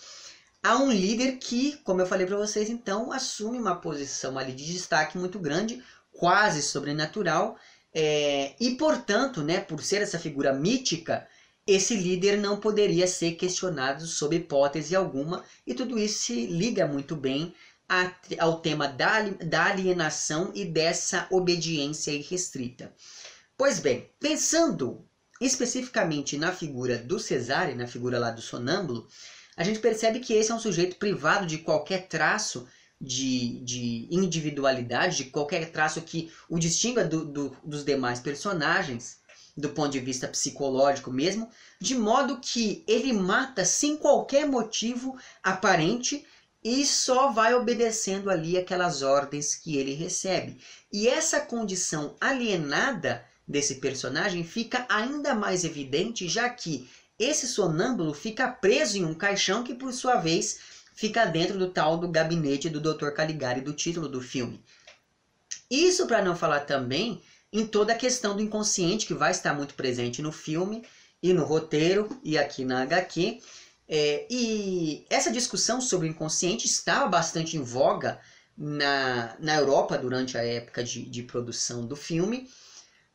a 0.63 0.77
um 0.77 0.89
líder 0.89 1.33
que, 1.33 1.77
como 1.83 1.99
eu 1.99 2.07
falei 2.07 2.25
para 2.25 2.37
vocês, 2.37 2.69
então 2.69 3.11
assume 3.11 3.59
uma 3.59 3.75
posição 3.75 4.39
ali 4.39 4.53
de 4.53 4.65
destaque 4.71 5.17
muito 5.17 5.37
grande, 5.37 5.83
quase 6.13 6.61
sobrenatural, 6.61 7.57
é, 7.93 8.55
e 8.59 8.75
portanto, 8.75 9.43
né, 9.43 9.59
por 9.59 9.83
ser 9.83 10.01
essa 10.01 10.17
figura 10.17 10.53
mítica, 10.53 11.27
esse 11.67 11.95
líder 11.95 12.37
não 12.37 12.59
poderia 12.59 13.07
ser 13.07 13.33
questionado 13.33 14.07
sob 14.07 14.35
hipótese 14.35 14.95
alguma, 14.95 15.43
e 15.67 15.73
tudo 15.73 15.99
isso 15.99 16.23
se 16.23 16.45
liga 16.47 16.87
muito 16.87 17.15
bem 17.15 17.53
a, 17.87 18.11
ao 18.39 18.61
tema 18.61 18.87
da, 18.87 19.21
da 19.21 19.65
alienação 19.65 20.51
e 20.55 20.63
dessa 20.63 21.27
obediência 21.29 22.11
irrestrita. 22.11 22.93
Pois 23.57 23.79
bem, 23.79 24.09
pensando 24.19 25.05
especificamente 25.41 26.37
na 26.37 26.53
figura 26.53 26.97
do 26.97 27.19
Cesare, 27.19 27.75
na 27.75 27.85
figura 27.85 28.17
lá 28.17 28.31
do 28.31 28.41
sonâmbulo, 28.41 29.07
a 29.55 29.63
gente 29.63 29.79
percebe 29.79 30.19
que 30.19 30.33
esse 30.33 30.51
é 30.51 30.55
um 30.55 30.59
sujeito 30.59 30.95
privado 30.97 31.45
de 31.45 31.59
qualquer 31.59 32.07
traço 32.07 32.67
de, 32.99 33.59
de 33.59 34.07
individualidade, 34.09 35.17
de 35.17 35.25
qualquer 35.25 35.71
traço 35.71 36.01
que 36.01 36.31
o 36.49 36.57
distinga 36.57 37.03
do, 37.03 37.25
do, 37.25 37.57
dos 37.63 37.83
demais 37.83 38.19
personagens, 38.19 39.17
do 39.55 39.69
ponto 39.69 39.91
de 39.91 39.99
vista 39.99 40.27
psicológico 40.27 41.11
mesmo, 41.11 41.49
de 41.79 41.95
modo 41.95 42.39
que 42.39 42.83
ele 42.87 43.13
mata 43.13 43.63
sem 43.65 43.97
qualquer 43.97 44.47
motivo 44.47 45.17
aparente 45.43 46.25
e 46.63 46.85
só 46.85 47.31
vai 47.31 47.53
obedecendo 47.53 48.29
ali 48.29 48.57
aquelas 48.57 49.01
ordens 49.01 49.53
que 49.53 49.77
ele 49.77 49.93
recebe. 49.93 50.57
E 50.91 51.07
essa 51.07 51.41
condição 51.41 52.15
alienada 52.21 53.23
desse 53.45 53.75
personagem 53.75 54.43
fica 54.43 54.85
ainda 54.89 55.35
mais 55.35 55.65
evidente, 55.65 56.27
já 56.29 56.49
que 56.49 56.89
esse 57.17 57.47
sonâmbulo 57.47 58.13
fica 58.13 58.47
preso 58.47 58.97
em 58.97 59.05
um 59.05 59.13
caixão 59.13 59.63
que, 59.63 59.73
por 59.73 59.93
sua 59.93 60.15
vez, 60.15 60.59
fica 60.95 61.25
dentro 61.25 61.57
do 61.57 61.69
tal 61.69 61.97
do 61.97 62.07
gabinete 62.07 62.69
do 62.69 62.79
Dr. 62.79 63.09
Caligari 63.11 63.61
do 63.61 63.73
título 63.73 64.07
do 64.07 64.21
filme. 64.21 64.63
Isso 65.69 66.05
para 66.07 66.23
não 66.23 66.35
falar 66.35 66.61
também 66.61 67.21
em 67.51 67.65
toda 67.65 67.93
a 67.93 67.97
questão 67.97 68.35
do 68.35 68.41
inconsciente 68.41 69.05
que 69.05 69.13
vai 69.13 69.31
estar 69.31 69.53
muito 69.53 69.75
presente 69.75 70.21
no 70.21 70.31
filme 70.31 70.83
e 71.21 71.33
no 71.33 71.45
roteiro 71.45 72.09
e 72.23 72.37
aqui 72.37 72.65
na 72.65 72.81
HQ. 72.81 73.41
É, 73.87 74.25
e 74.29 75.05
essa 75.09 75.31
discussão 75.31 75.79
sobre 75.79 76.07
o 76.07 76.09
inconsciente 76.09 76.65
estava 76.65 77.07
bastante 77.07 77.57
em 77.57 77.61
voga 77.61 78.19
na, 78.57 79.35
na 79.39 79.55
Europa 79.55 79.97
durante 79.97 80.37
a 80.37 80.43
época 80.43 80.83
de, 80.83 81.03
de 81.05 81.23
produção 81.23 81.85
do 81.85 81.95
filme. 81.95 82.49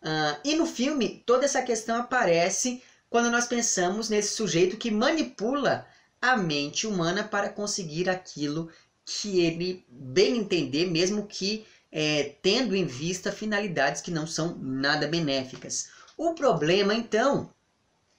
Uh, 0.01 0.39
e 0.45 0.55
no 0.55 0.67
filme, 0.67 1.23
toda 1.27 1.45
essa 1.45 1.63
questão 1.63 1.97
aparece 1.97 2.83
quando 3.11 3.31
nós 3.31 3.47
pensamos 3.47 4.09
nesse 4.09 4.35
sujeito 4.35 4.77
que 4.77 4.91
manipula 4.91 5.87
a 6.21 6.37
mente 6.37 6.87
humana 6.87 7.25
para 7.25 7.49
conseguir 7.49 8.09
aquilo 8.09 8.71
que 9.05 9.41
ele 9.41 9.85
bem 9.89 10.39
entender, 10.39 10.91
mesmo 10.91 11.27
que 11.27 11.67
é, 11.91 12.35
tendo 12.43 12.77
em 12.77 12.85
vista 12.85 13.33
finalidades 13.33 14.03
que 14.03 14.11
não 14.11 14.27
são 14.27 14.59
nada 14.59 15.09
benéficas. 15.09 15.89
O 16.17 16.35
problema, 16.35 16.95
então, 16.95 17.51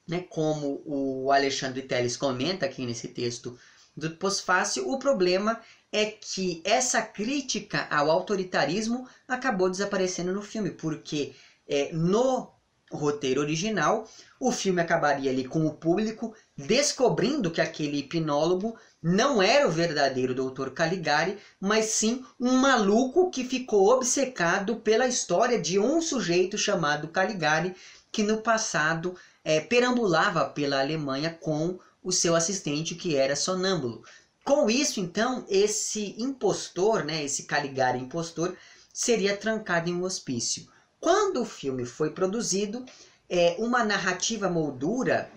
né, 0.07 0.25
como 0.29 0.81
o 0.85 1.31
Alexandre 1.31 1.83
Teles 1.83 2.17
comenta 2.17 2.65
aqui 2.65 2.85
nesse 2.85 3.09
texto 3.09 3.59
do 3.95 4.11
pós-fácil, 4.11 4.89
o 4.89 4.97
problema 4.97 5.61
é 5.91 6.05
que 6.05 6.61
essa 6.63 7.01
crítica 7.01 7.87
ao 7.91 8.09
autoritarismo 8.09 9.07
acabou 9.27 9.69
desaparecendo 9.69 10.33
no 10.33 10.41
filme, 10.41 10.71
porque 10.71 11.35
é, 11.67 11.91
no 11.93 12.51
roteiro 12.91 13.41
original, 13.41 14.09
o 14.39 14.51
filme 14.51 14.81
acabaria 14.81 15.31
ali 15.31 15.45
com 15.45 15.65
o 15.65 15.73
público 15.73 16.33
descobrindo 16.57 17.51
que 17.51 17.61
aquele 17.61 17.99
hipnólogo 17.99 18.77
não 19.01 19.41
era 19.41 19.67
o 19.67 19.71
verdadeiro 19.71 20.33
Dr. 20.33 20.71
Caligari, 20.71 21.37
mas 21.59 21.85
sim 21.85 22.25
um 22.39 22.53
maluco 22.53 23.29
que 23.29 23.43
ficou 23.43 23.89
obcecado 23.89 24.77
pela 24.77 25.07
história 25.07 25.59
de 25.59 25.79
um 25.79 26.01
sujeito 26.01 26.57
chamado 26.57 27.07
Caligari, 27.07 27.75
que 28.11 28.23
no 28.23 28.41
passado 28.41 29.15
é, 29.43 29.59
perambulava 29.61 30.45
pela 30.49 30.79
Alemanha 30.79 31.37
com 31.39 31.79
o 32.03 32.11
seu 32.11 32.35
assistente 32.35 32.95
que 32.95 33.15
era 33.15 33.35
sonâmbulo. 33.35 34.03
Com 34.43 34.69
isso, 34.69 34.99
então, 34.99 35.45
esse 35.47 36.15
impostor, 36.17 37.03
né, 37.05 37.23
esse 37.23 37.43
Caligari 37.43 37.99
impostor, 37.99 38.55
seria 38.91 39.37
trancado 39.37 39.89
em 39.89 39.93
um 39.93 40.03
hospício. 40.03 40.67
Quando 40.99 41.41
o 41.41 41.45
filme 41.45 41.85
foi 41.85 42.11
produzido, 42.11 42.85
é, 43.29 43.55
uma 43.59 43.83
narrativa 43.83 44.49
moldura 44.49 45.29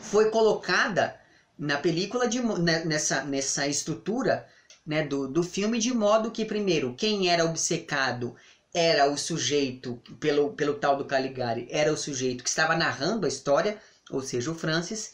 foi 0.00 0.30
colocada 0.30 1.18
na 1.58 1.78
película 1.78 2.28
de, 2.28 2.40
né, 2.40 2.84
nessa, 2.84 3.22
nessa 3.24 3.66
estrutura 3.66 4.46
né, 4.86 5.02
do, 5.02 5.26
do 5.26 5.42
filme 5.42 5.78
de 5.78 5.92
modo 5.92 6.30
que 6.30 6.44
primeiro 6.44 6.94
quem 6.94 7.28
era 7.28 7.44
obcecado 7.44 8.34
era 8.72 9.08
o 9.08 9.16
sujeito 9.16 10.00
pelo, 10.18 10.52
pelo 10.52 10.74
tal 10.74 10.96
do 10.96 11.04
Caligari 11.04 11.66
era 11.70 11.92
o 11.92 11.96
sujeito 11.96 12.42
que 12.42 12.50
estava 12.50 12.76
narrando 12.76 13.24
a 13.24 13.28
história 13.28 13.78
ou 14.10 14.20
seja 14.20 14.50
o 14.50 14.54
Francis 14.54 15.12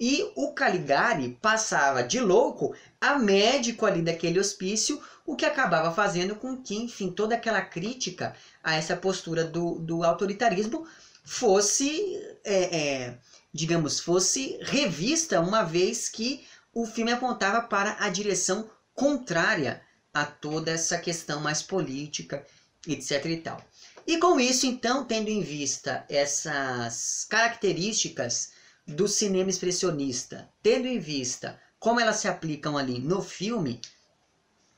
e 0.00 0.32
o 0.34 0.52
Caligari 0.52 1.38
passava 1.42 2.02
de 2.02 2.18
louco 2.18 2.74
a 2.98 3.18
médico 3.18 3.84
ali 3.84 4.00
daquele 4.00 4.40
hospício 4.40 4.98
o 5.26 5.36
que 5.36 5.44
acabava 5.44 5.92
fazendo 5.92 6.34
com 6.34 6.56
que, 6.56 6.74
enfim, 6.74 7.12
toda 7.12 7.34
aquela 7.34 7.60
crítica 7.60 8.34
a 8.64 8.74
essa 8.74 8.96
postura 8.96 9.44
do, 9.44 9.78
do 9.78 10.02
autoritarismo 10.02 10.88
fosse, 11.22 12.18
é, 12.42 12.78
é, 12.78 13.18
digamos, 13.52 14.00
fosse 14.00 14.58
revista, 14.62 15.38
uma 15.40 15.62
vez 15.62 16.08
que 16.08 16.46
o 16.72 16.86
filme 16.86 17.12
apontava 17.12 17.60
para 17.60 17.96
a 18.00 18.08
direção 18.08 18.70
contrária 18.94 19.82
a 20.14 20.24
toda 20.24 20.70
essa 20.70 20.98
questão 20.98 21.40
mais 21.40 21.62
política, 21.62 22.44
etc 22.88 23.24
e 23.26 23.36
tal. 23.36 23.62
E 24.06 24.16
com 24.16 24.40
isso, 24.40 24.66
então, 24.66 25.04
tendo 25.04 25.28
em 25.28 25.42
vista 25.42 26.04
essas 26.08 27.26
características 27.28 28.50
do 28.90 29.08
cinema 29.08 29.50
expressionista, 29.50 30.48
tendo 30.62 30.86
em 30.86 30.98
vista 30.98 31.60
como 31.78 32.00
elas 32.00 32.16
se 32.16 32.28
aplicam 32.28 32.76
ali 32.76 32.98
no 32.98 33.22
filme, 33.22 33.80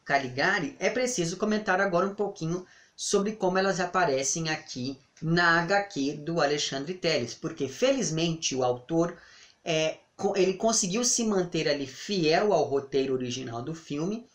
Caligari, 0.05 0.77
é 0.79 0.91
preciso 0.91 1.37
comentar 1.37 1.81
agora 1.81 2.07
um 2.07 2.15
pouquinho 2.15 2.67
sobre 2.95 3.33
como 3.33 3.59
elas 3.59 3.81
aparecem 3.81 4.51
aqui 4.51 4.99
na 5.21 5.61
HQ 5.61 6.15
do 6.25 6.41
Alexandre 6.41 6.95
Teles, 6.95 7.35
porque 7.35 7.69
felizmente 7.69 8.55
o 8.55 8.63
autor 8.63 9.17
é, 9.65 9.99
ele 10.37 10.55
conseguiu 10.55 11.05
se 11.05 11.25
manter 11.25 11.69
ali 11.69 11.87
fiel 11.87 12.53
ao 12.53 12.65
roteiro 12.65 13.15
original 13.15 13.63
do 13.63 13.75
filme, 13.75 14.27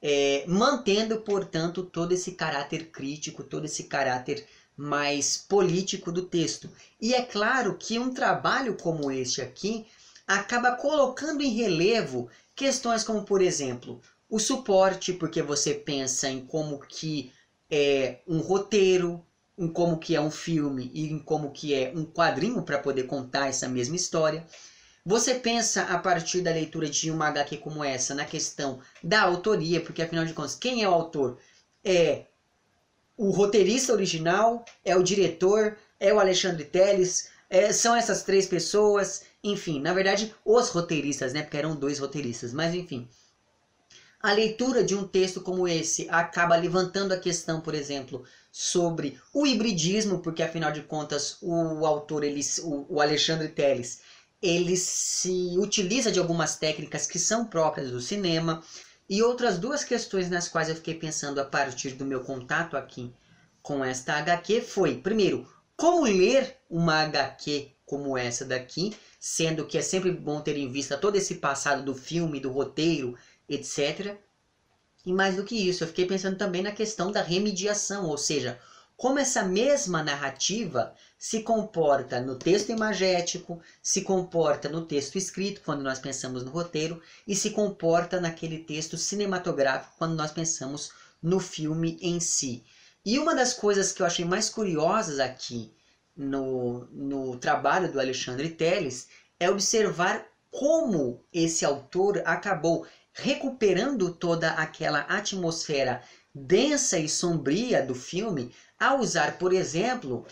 é, 0.00 0.44
mantendo, 0.48 1.20
portanto, 1.20 1.84
todo 1.84 2.12
esse 2.12 2.32
caráter 2.32 2.90
crítico, 2.90 3.44
todo 3.44 3.66
esse 3.66 3.84
caráter 3.84 4.46
mais 4.76 5.36
político 5.36 6.10
do 6.10 6.22
texto. 6.22 6.70
E 7.00 7.14
é 7.14 7.22
claro 7.22 7.76
que 7.78 7.98
um 7.98 8.12
trabalho 8.12 8.76
como 8.76 9.10
este 9.10 9.40
aqui 9.40 9.86
acaba 10.26 10.72
colocando 10.72 11.42
em 11.42 11.50
relevo 11.50 12.28
questões 12.54 13.04
como, 13.04 13.24
por 13.24 13.42
exemplo, 13.42 14.00
o 14.28 14.38
suporte, 14.38 15.12
porque 15.12 15.42
você 15.42 15.74
pensa 15.74 16.28
em 16.28 16.40
como 16.40 16.78
que 16.78 17.32
é 17.70 18.20
um 18.26 18.38
roteiro, 18.38 19.24
em 19.58 19.68
como 19.68 19.98
que 19.98 20.14
é 20.14 20.20
um 20.20 20.30
filme 20.30 20.90
e 20.94 21.10
em 21.10 21.18
como 21.18 21.50
que 21.50 21.74
é 21.74 21.92
um 21.94 22.04
quadrinho 22.04 22.62
para 22.62 22.78
poder 22.78 23.04
contar 23.04 23.48
essa 23.48 23.68
mesma 23.68 23.96
história. 23.96 24.46
Você 25.04 25.34
pensa 25.34 25.82
a 25.82 25.98
partir 25.98 26.42
da 26.42 26.52
leitura 26.52 26.88
de 26.88 27.10
uma 27.10 27.28
HQ 27.28 27.58
como 27.58 27.84
essa 27.84 28.14
na 28.14 28.24
questão 28.24 28.80
da 29.02 29.22
autoria, 29.22 29.80
porque 29.80 30.00
afinal 30.00 30.24
de 30.24 30.32
contas, 30.32 30.54
quem 30.54 30.82
é 30.82 30.88
o 30.88 30.94
autor? 30.94 31.38
É 31.84 32.26
o 33.16 33.30
roteirista 33.30 33.92
original, 33.92 34.64
é 34.84 34.96
o 34.96 35.02
diretor, 35.02 35.76
é 36.00 36.12
o 36.12 36.18
Alexandre 36.18 36.64
Teles, 36.64 37.30
é, 37.48 37.72
são 37.72 37.94
essas 37.94 38.22
três 38.22 38.46
pessoas, 38.46 39.24
enfim, 39.44 39.80
na 39.80 39.92
verdade, 39.92 40.34
os 40.44 40.70
roteiristas, 40.70 41.32
né? 41.32 41.42
Porque 41.42 41.56
eram 41.58 41.76
dois 41.76 41.98
roteiristas, 41.98 42.52
mas 42.52 42.74
enfim. 42.74 43.08
a 44.22 44.32
leitura 44.32 44.82
de 44.82 44.94
um 44.94 45.06
texto 45.06 45.40
como 45.40 45.68
esse 45.68 46.08
acaba 46.08 46.56
levantando 46.56 47.12
a 47.12 47.18
questão, 47.18 47.60
por 47.60 47.74
exemplo, 47.74 48.24
sobre 48.50 49.18
o 49.34 49.46
hibridismo, 49.46 50.20
porque 50.20 50.42
afinal 50.42 50.70
de 50.70 50.82
contas 50.82 51.38
o 51.42 51.84
autor, 51.86 52.22
ele, 52.22 52.40
o, 52.62 53.00
Alexandre 53.00 53.48
Teles, 53.48 54.00
ele 54.40 54.76
se 54.76 55.54
utiliza 55.58 56.10
de 56.12 56.18
algumas 56.18 56.56
técnicas 56.56 57.06
que 57.06 57.18
são 57.18 57.44
próprias 57.44 57.90
do 57.90 58.00
cinema. 58.00 58.62
E 59.12 59.22
outras 59.22 59.58
duas 59.58 59.84
questões 59.84 60.30
nas 60.30 60.48
quais 60.48 60.70
eu 60.70 60.74
fiquei 60.74 60.94
pensando 60.94 61.38
a 61.38 61.44
partir 61.44 61.90
do 61.90 62.02
meu 62.06 62.20
contato 62.20 62.78
aqui 62.78 63.12
com 63.60 63.84
esta 63.84 64.14
HQ 64.14 64.62
foi, 64.62 65.02
primeiro, 65.02 65.46
como 65.76 66.04
ler 66.04 66.56
uma 66.70 67.02
HQ 67.02 67.72
como 67.84 68.16
essa 68.16 68.42
daqui, 68.42 68.96
sendo 69.20 69.66
que 69.66 69.76
é 69.76 69.82
sempre 69.82 70.10
bom 70.10 70.40
ter 70.40 70.56
em 70.56 70.72
vista 70.72 70.96
todo 70.96 71.16
esse 71.16 71.34
passado 71.34 71.84
do 71.84 71.94
filme, 71.94 72.40
do 72.40 72.50
roteiro, 72.50 73.14
etc. 73.46 74.16
E 75.04 75.12
mais 75.12 75.36
do 75.36 75.44
que 75.44 75.56
isso, 75.56 75.84
eu 75.84 75.88
fiquei 75.88 76.06
pensando 76.06 76.38
também 76.38 76.62
na 76.62 76.72
questão 76.72 77.12
da 77.12 77.20
remediação, 77.20 78.06
ou 78.06 78.16
seja, 78.16 78.58
como 78.96 79.18
essa 79.18 79.42
mesma 79.42 80.02
narrativa 80.02 80.94
se 81.22 81.40
comporta 81.42 82.20
no 82.20 82.34
texto 82.34 82.72
imagético, 82.72 83.62
se 83.80 84.02
comporta 84.02 84.68
no 84.68 84.84
texto 84.84 85.16
escrito, 85.16 85.60
quando 85.64 85.80
nós 85.80 86.00
pensamos 86.00 86.44
no 86.44 86.50
roteiro, 86.50 87.00
e 87.24 87.36
se 87.36 87.50
comporta 87.50 88.20
naquele 88.20 88.58
texto 88.58 88.98
cinematográfico, 88.98 89.94
quando 89.96 90.16
nós 90.16 90.32
pensamos 90.32 90.90
no 91.22 91.38
filme 91.38 91.96
em 92.02 92.18
si. 92.18 92.64
E 93.06 93.20
uma 93.20 93.36
das 93.36 93.54
coisas 93.54 93.92
que 93.92 94.02
eu 94.02 94.06
achei 94.06 94.24
mais 94.24 94.50
curiosas 94.50 95.20
aqui 95.20 95.72
no, 96.16 96.88
no 96.90 97.36
trabalho 97.36 97.92
do 97.92 98.00
Alexandre 98.00 98.50
Teles 98.50 99.06
é 99.38 99.48
observar 99.48 100.26
como 100.50 101.24
esse 101.32 101.64
autor 101.64 102.20
acabou 102.24 102.84
recuperando 103.12 104.12
toda 104.12 104.50
aquela 104.50 105.02
atmosfera 105.02 106.02
densa 106.34 106.98
e 106.98 107.08
sombria 107.08 107.80
do 107.80 107.94
filme 107.94 108.52
ao 108.76 108.98
usar, 108.98 109.38
por 109.38 109.52
exemplo, 109.52 110.26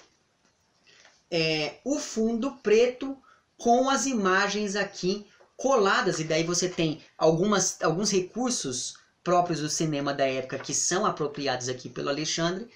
é, 1.31 1.75
o 1.85 1.99
fundo 1.99 2.53
preto 2.63 3.17
com 3.57 3.89
as 3.89 4.07
imagens 4.07 4.77
aqui 4.77 5.27
coladas 5.57 6.19
e 6.19 6.25
daí 6.25 6.43
você 6.43 6.69
tem 6.69 7.03
algumas, 7.17 7.81
alguns 7.83 8.11
recursos 8.11 8.95
próprios 9.23 9.61
do 9.61 9.69
cinema 9.69 10.15
da 10.15 10.27
época 10.27 10.59
que 10.59 10.73
são 10.73 11.05
apropriados 11.05 11.69
aqui 11.69 11.89
pelo 11.89 12.09
Alexandre 12.09 12.69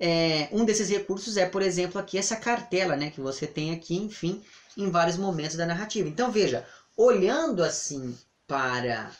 é, 0.00 0.48
um 0.50 0.64
desses 0.64 0.88
recursos 0.88 1.36
é, 1.36 1.44
por 1.44 1.60
exemplo, 1.60 2.00
aqui 2.00 2.16
essa 2.16 2.34
cartela, 2.34 2.96
né, 2.96 3.10
que 3.10 3.20
você 3.20 3.46
tem 3.46 3.72
aqui, 3.72 3.94
enfim, 3.94 4.42
em 4.74 4.90
vários 4.90 5.18
momentos 5.18 5.56
da 5.56 5.66
narrativa. 5.66 6.08
Então 6.08 6.32
veja, 6.32 6.66
olhando 6.96 7.62
assim 7.62 8.16
para 8.48 9.10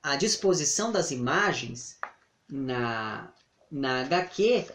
a 0.00 0.14
disposição 0.14 0.92
das 0.92 1.10
imagens 1.10 1.98
na, 2.48 3.28
na 3.68 4.02
HQ, 4.02 4.66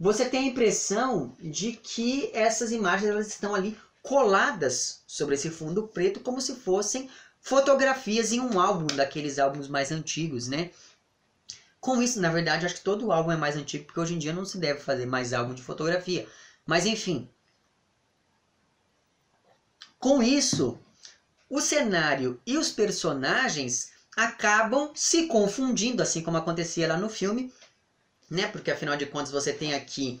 você 0.00 0.26
tem 0.30 0.44
a 0.44 0.50
impressão 0.50 1.36
de 1.38 1.72
que 1.72 2.30
essas 2.32 2.72
imagens 2.72 3.10
elas 3.10 3.28
estão 3.28 3.54
ali 3.54 3.78
coladas 4.02 5.02
sobre 5.06 5.34
esse 5.34 5.50
fundo 5.50 5.86
preto 5.88 6.20
como 6.20 6.40
se 6.40 6.54
fossem 6.54 7.10
fotografias 7.38 8.32
em 8.32 8.40
um 8.40 8.58
álbum 8.58 8.86
daqueles 8.96 9.38
álbuns 9.38 9.68
mais 9.68 9.92
antigos, 9.92 10.48
né? 10.48 10.70
Com 11.78 12.00
isso, 12.00 12.18
na 12.18 12.30
verdade, 12.30 12.64
acho 12.64 12.76
que 12.76 12.80
todo 12.80 13.12
álbum 13.12 13.30
é 13.30 13.36
mais 13.36 13.56
antigo, 13.56 13.84
porque 13.84 14.00
hoje 14.00 14.14
em 14.14 14.18
dia 14.18 14.32
não 14.32 14.46
se 14.46 14.56
deve 14.56 14.80
fazer 14.80 15.04
mais 15.04 15.34
álbum 15.34 15.52
de 15.52 15.62
fotografia. 15.62 16.26
Mas 16.64 16.86
enfim. 16.86 17.28
Com 19.98 20.22
isso, 20.22 20.78
o 21.48 21.60
cenário 21.60 22.40
e 22.46 22.56
os 22.56 22.72
personagens 22.72 23.92
acabam 24.16 24.92
se 24.94 25.26
confundindo, 25.26 26.02
assim 26.02 26.22
como 26.22 26.38
acontecia 26.38 26.88
lá 26.88 26.96
no 26.96 27.10
filme, 27.10 27.52
né? 28.30 28.46
Porque 28.46 28.70
afinal 28.70 28.96
de 28.96 29.06
contas 29.06 29.32
você 29.32 29.52
tem 29.52 29.74
aqui, 29.74 30.20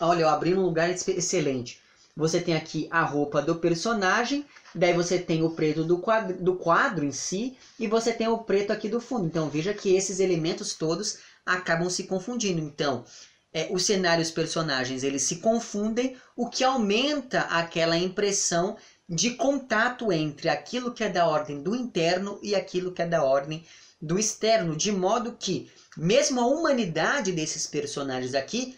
olha, 0.00 0.22
eu 0.22 0.28
abri 0.28 0.54
um 0.54 0.62
lugar 0.62 0.90
excelente. 0.90 1.80
Você 2.16 2.40
tem 2.40 2.56
aqui 2.56 2.88
a 2.90 3.02
roupa 3.02 3.42
do 3.42 3.56
personagem, 3.56 4.46
daí 4.74 4.94
você 4.94 5.18
tem 5.18 5.42
o 5.42 5.50
preto 5.50 5.84
do 5.84 5.98
quadro, 5.98 6.42
do 6.42 6.56
quadro 6.56 7.04
em 7.04 7.12
si, 7.12 7.56
e 7.78 7.86
você 7.86 8.10
tem 8.12 8.26
o 8.26 8.38
preto 8.38 8.72
aqui 8.72 8.88
do 8.88 9.00
fundo. 9.00 9.26
Então 9.26 9.50
veja 9.50 9.74
que 9.74 9.94
esses 9.94 10.18
elementos 10.18 10.74
todos 10.74 11.18
acabam 11.44 11.90
se 11.90 12.04
confundindo. 12.04 12.60
Então, 12.60 13.04
é, 13.52 13.68
os 13.70 13.84
cenários 13.84 14.30
personagens 14.30 15.02
eles 15.02 15.22
se 15.22 15.36
confundem, 15.36 16.16
o 16.34 16.48
que 16.48 16.64
aumenta 16.64 17.40
aquela 17.42 17.96
impressão 17.96 18.76
de 19.08 19.30
contato 19.30 20.12
entre 20.12 20.48
aquilo 20.48 20.92
que 20.92 21.04
é 21.04 21.08
da 21.08 21.26
ordem 21.26 21.62
do 21.62 21.74
interno 21.74 22.38
e 22.42 22.54
aquilo 22.54 22.92
que 22.92 23.02
é 23.02 23.06
da 23.06 23.22
ordem 23.22 23.64
do 24.00 24.18
externo, 24.18 24.76
de 24.76 24.90
modo 24.90 25.36
que 25.38 25.70
mesmo 25.96 26.40
a 26.40 26.46
humanidade 26.46 27.32
desses 27.32 27.66
personagens 27.66 28.34
aqui 28.34 28.76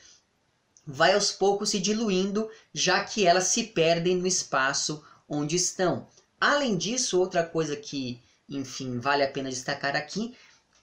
vai 0.86 1.14
aos 1.14 1.32
poucos 1.32 1.70
se 1.70 1.78
diluindo, 1.78 2.48
já 2.72 3.04
que 3.04 3.26
elas 3.26 3.44
se 3.44 3.64
perdem 3.64 4.16
no 4.16 4.26
espaço 4.26 5.04
onde 5.28 5.56
estão. 5.56 6.06
Além 6.40 6.76
disso, 6.76 7.18
outra 7.18 7.44
coisa 7.44 7.76
que, 7.76 8.22
enfim, 8.48 8.98
vale 8.98 9.22
a 9.22 9.30
pena 9.30 9.50
destacar 9.50 9.96
aqui 9.96 10.34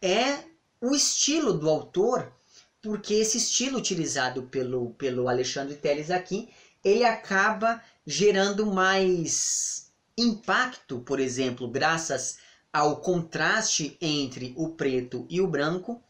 é 0.02 0.40
o 0.82 0.94
estilo 0.94 1.54
do 1.54 1.70
autor, 1.70 2.32
porque 2.82 3.16
esse 3.16 3.38
estilo 3.38 3.78
utilizado 3.78 4.44
pelo, 4.44 4.92
pelo 4.92 5.28
Alexandre 5.28 5.76
Teles 5.76 6.12
aqui, 6.12 6.50
ele 6.84 7.04
acaba 7.04 7.82
gerando 8.06 8.66
mais 8.66 9.92
impacto, 10.18 11.00
por 11.00 11.20
exemplo, 11.20 11.68
graças 11.68 12.38
ao 12.72 12.98
contraste 12.98 13.98
entre 14.02 14.54
o 14.58 14.70
preto 14.70 15.26
e 15.30 15.42
o 15.42 15.48
branco, 15.48 16.02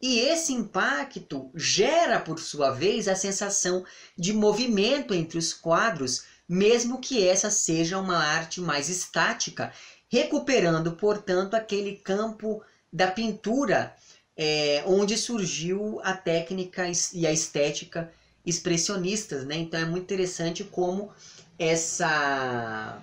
e 0.00 0.20
esse 0.20 0.52
impacto 0.52 1.50
gera, 1.54 2.20
por 2.20 2.38
sua 2.38 2.70
vez, 2.70 3.08
a 3.08 3.16
sensação 3.16 3.84
de 4.16 4.32
movimento 4.32 5.12
entre 5.12 5.36
os 5.36 5.52
quadros, 5.52 6.24
mesmo 6.48 7.00
que 7.00 7.26
essa 7.26 7.50
seja 7.50 7.98
uma 7.98 8.16
arte 8.16 8.60
mais 8.60 8.88
estática, 8.88 9.72
recuperando, 10.08 10.92
portanto, 10.92 11.54
aquele 11.54 11.96
campo 11.96 12.62
da 12.92 13.08
pintura 13.08 13.94
é, 14.36 14.84
onde 14.86 15.18
surgiu 15.18 16.00
a 16.04 16.16
técnica 16.16 16.84
e 17.12 17.26
a 17.26 17.32
estética 17.32 18.10
expressionistas. 18.48 19.44
Né? 19.44 19.56
Então 19.56 19.78
é 19.78 19.84
muito 19.84 20.04
interessante 20.04 20.64
como 20.64 21.12
essa 21.58 23.02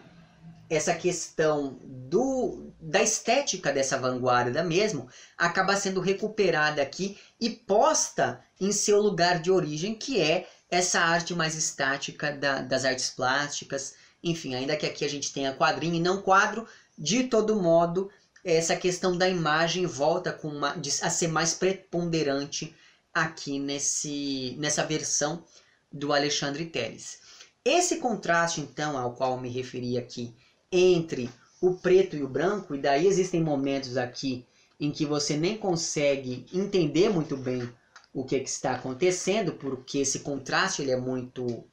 essa 0.68 0.96
questão 0.96 1.78
do, 1.84 2.74
da 2.82 3.00
estética 3.00 3.72
dessa 3.72 4.00
vanguarda 4.00 4.64
mesmo 4.64 5.08
acaba 5.38 5.78
sendo 5.78 6.02
recuperada 6.02 6.82
aqui 6.82 7.20
e 7.40 7.52
posta 7.52 8.44
em 8.60 8.72
seu 8.72 9.00
lugar 9.00 9.40
de 9.40 9.52
origem, 9.52 9.94
que 9.94 10.20
é 10.20 10.48
essa 10.68 11.00
arte 11.00 11.36
mais 11.36 11.56
estática 11.56 12.32
da, 12.32 12.62
das 12.62 12.84
artes 12.84 13.12
plásticas. 13.12 13.94
Enfim, 14.24 14.56
ainda 14.56 14.76
que 14.76 14.88
aqui 14.88 15.06
a 15.06 15.10
gente 15.10 15.32
tenha 15.32 15.54
quadrinho 15.54 15.94
e 15.94 16.00
não 16.00 16.20
quadro, 16.20 16.68
de 16.98 17.26
todo 17.26 17.62
modo, 17.62 18.10
essa 18.44 18.76
questão 18.76 19.16
da 19.16 19.30
imagem 19.30 19.86
volta 19.86 20.38
uma, 20.44 20.76
a 21.02 21.10
ser 21.12 21.28
mais 21.28 21.54
preponderante 21.54 22.76
aqui 23.16 23.58
nesse, 23.58 24.58
nessa 24.60 24.86
versão 24.86 25.46
do 25.90 26.12
Alexandre 26.12 26.66
Teles. 26.66 27.20
Esse 27.64 27.98
contraste, 27.98 28.60
então, 28.60 28.98
ao 28.98 29.14
qual 29.14 29.40
me 29.40 29.50
referi 29.50 29.98
aqui, 29.98 30.36
entre 30.70 31.30
o 31.62 31.76
preto 31.76 32.18
e 32.18 32.24
o 32.24 32.28
branco, 32.28 32.76
e 32.76 32.82
daí 32.82 33.08
existem 33.08 33.42
momentos 33.42 33.96
aqui 33.96 34.46
em 34.78 34.92
que 34.92 35.06
você 35.06 35.38
nem 35.38 35.58
consegue 35.58 36.46
entender 36.54 37.10
muito 37.10 37.38
bem 37.38 37.68
o 38.14 38.26
que, 38.26 38.40
que 38.42 38.50
está 38.50 38.76
acontecendo, 38.76 39.54
porque 39.54 40.00
esse 40.00 40.20
contraste 40.20 40.82
ele 40.82 40.92
é 40.92 40.98
muito, 40.98 41.64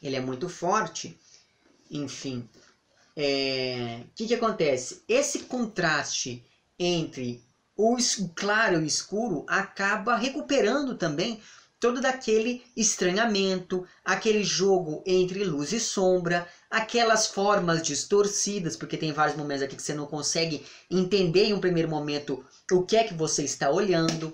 ele 0.00 0.14
é 0.14 0.20
muito 0.20 0.48
forte. 0.48 1.18
Enfim, 1.90 2.48
o 2.54 2.60
é, 3.16 4.04
que, 4.14 4.28
que 4.28 4.34
acontece? 4.34 5.02
Esse 5.08 5.40
contraste 5.40 6.44
entre 6.78 7.44
o 7.84 8.28
claro 8.28 8.76
e 8.76 8.84
o 8.84 8.86
escuro 8.86 9.44
acaba 9.48 10.16
recuperando 10.16 10.94
também 10.94 11.42
todo 11.80 12.00
daquele 12.00 12.62
estranhamento, 12.76 13.84
aquele 14.04 14.44
jogo 14.44 15.02
entre 15.04 15.42
luz 15.42 15.72
e 15.72 15.80
sombra, 15.80 16.46
aquelas 16.70 17.26
formas 17.26 17.82
distorcidas, 17.82 18.76
porque 18.76 18.96
tem 18.96 19.12
vários 19.12 19.36
momentos 19.36 19.64
aqui 19.64 19.74
que 19.74 19.82
você 19.82 19.94
não 19.94 20.06
consegue 20.06 20.64
entender 20.88 21.46
em 21.46 21.54
um 21.54 21.60
primeiro 21.60 21.88
momento 21.88 22.44
o 22.70 22.84
que 22.84 22.96
é 22.96 23.02
que 23.02 23.14
você 23.14 23.42
está 23.42 23.68
olhando. 23.68 24.32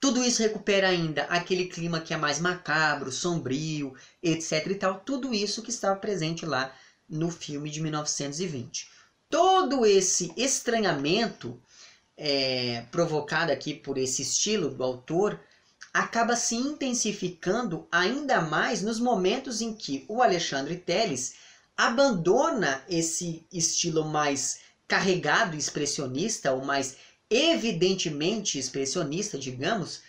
Tudo 0.00 0.24
isso 0.24 0.42
recupera 0.42 0.88
ainda 0.88 1.22
aquele 1.26 1.66
clima 1.66 2.00
que 2.00 2.12
é 2.12 2.16
mais 2.16 2.40
macabro, 2.40 3.12
sombrio, 3.12 3.94
etc 4.20 4.66
e 4.66 4.74
tal. 4.74 5.00
Tudo 5.06 5.32
isso 5.32 5.62
que 5.62 5.70
estava 5.70 5.94
presente 5.94 6.44
lá 6.44 6.74
no 7.08 7.30
filme 7.30 7.70
de 7.70 7.80
1920. 7.80 8.90
Todo 9.30 9.86
esse 9.86 10.32
estranhamento 10.36 11.62
é, 12.16 12.84
provocado 12.90 13.50
aqui 13.50 13.74
por 13.74 13.98
esse 13.98 14.22
estilo 14.22 14.70
do 14.70 14.82
autor 14.82 15.40
acaba 15.92 16.34
se 16.34 16.56
intensificando 16.56 17.86
ainda 17.90 18.40
mais 18.40 18.82
nos 18.82 18.98
momentos 18.98 19.60
em 19.60 19.72
que 19.72 20.04
o 20.08 20.22
Alexandre 20.22 20.76
Teles 20.76 21.34
abandona 21.76 22.82
esse 22.88 23.46
estilo 23.52 24.04
mais 24.04 24.60
carregado 24.86 25.56
expressionista, 25.56 26.52
ou 26.52 26.64
mais 26.64 26.96
evidentemente 27.30 28.58
expressionista, 28.58 29.38
digamos, 29.38 30.02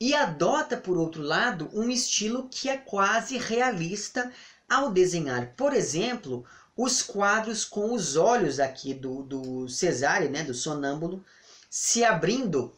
e 0.00 0.14
adota, 0.14 0.76
por 0.76 0.96
outro 0.96 1.22
lado, 1.22 1.68
um 1.72 1.90
estilo 1.90 2.48
que 2.48 2.68
é 2.68 2.76
quase 2.76 3.36
realista 3.36 4.32
ao 4.68 4.92
desenhar, 4.92 5.54
por 5.56 5.72
exemplo, 5.72 6.44
os 6.76 7.02
quadros 7.02 7.64
com 7.64 7.92
os 7.92 8.14
olhos 8.14 8.60
aqui 8.60 8.94
do, 8.94 9.22
do 9.22 9.68
Cesare, 9.68 10.28
né, 10.28 10.44
do 10.44 10.54
sonâmbulo, 10.54 11.24
se 11.68 12.04
abrindo. 12.04 12.74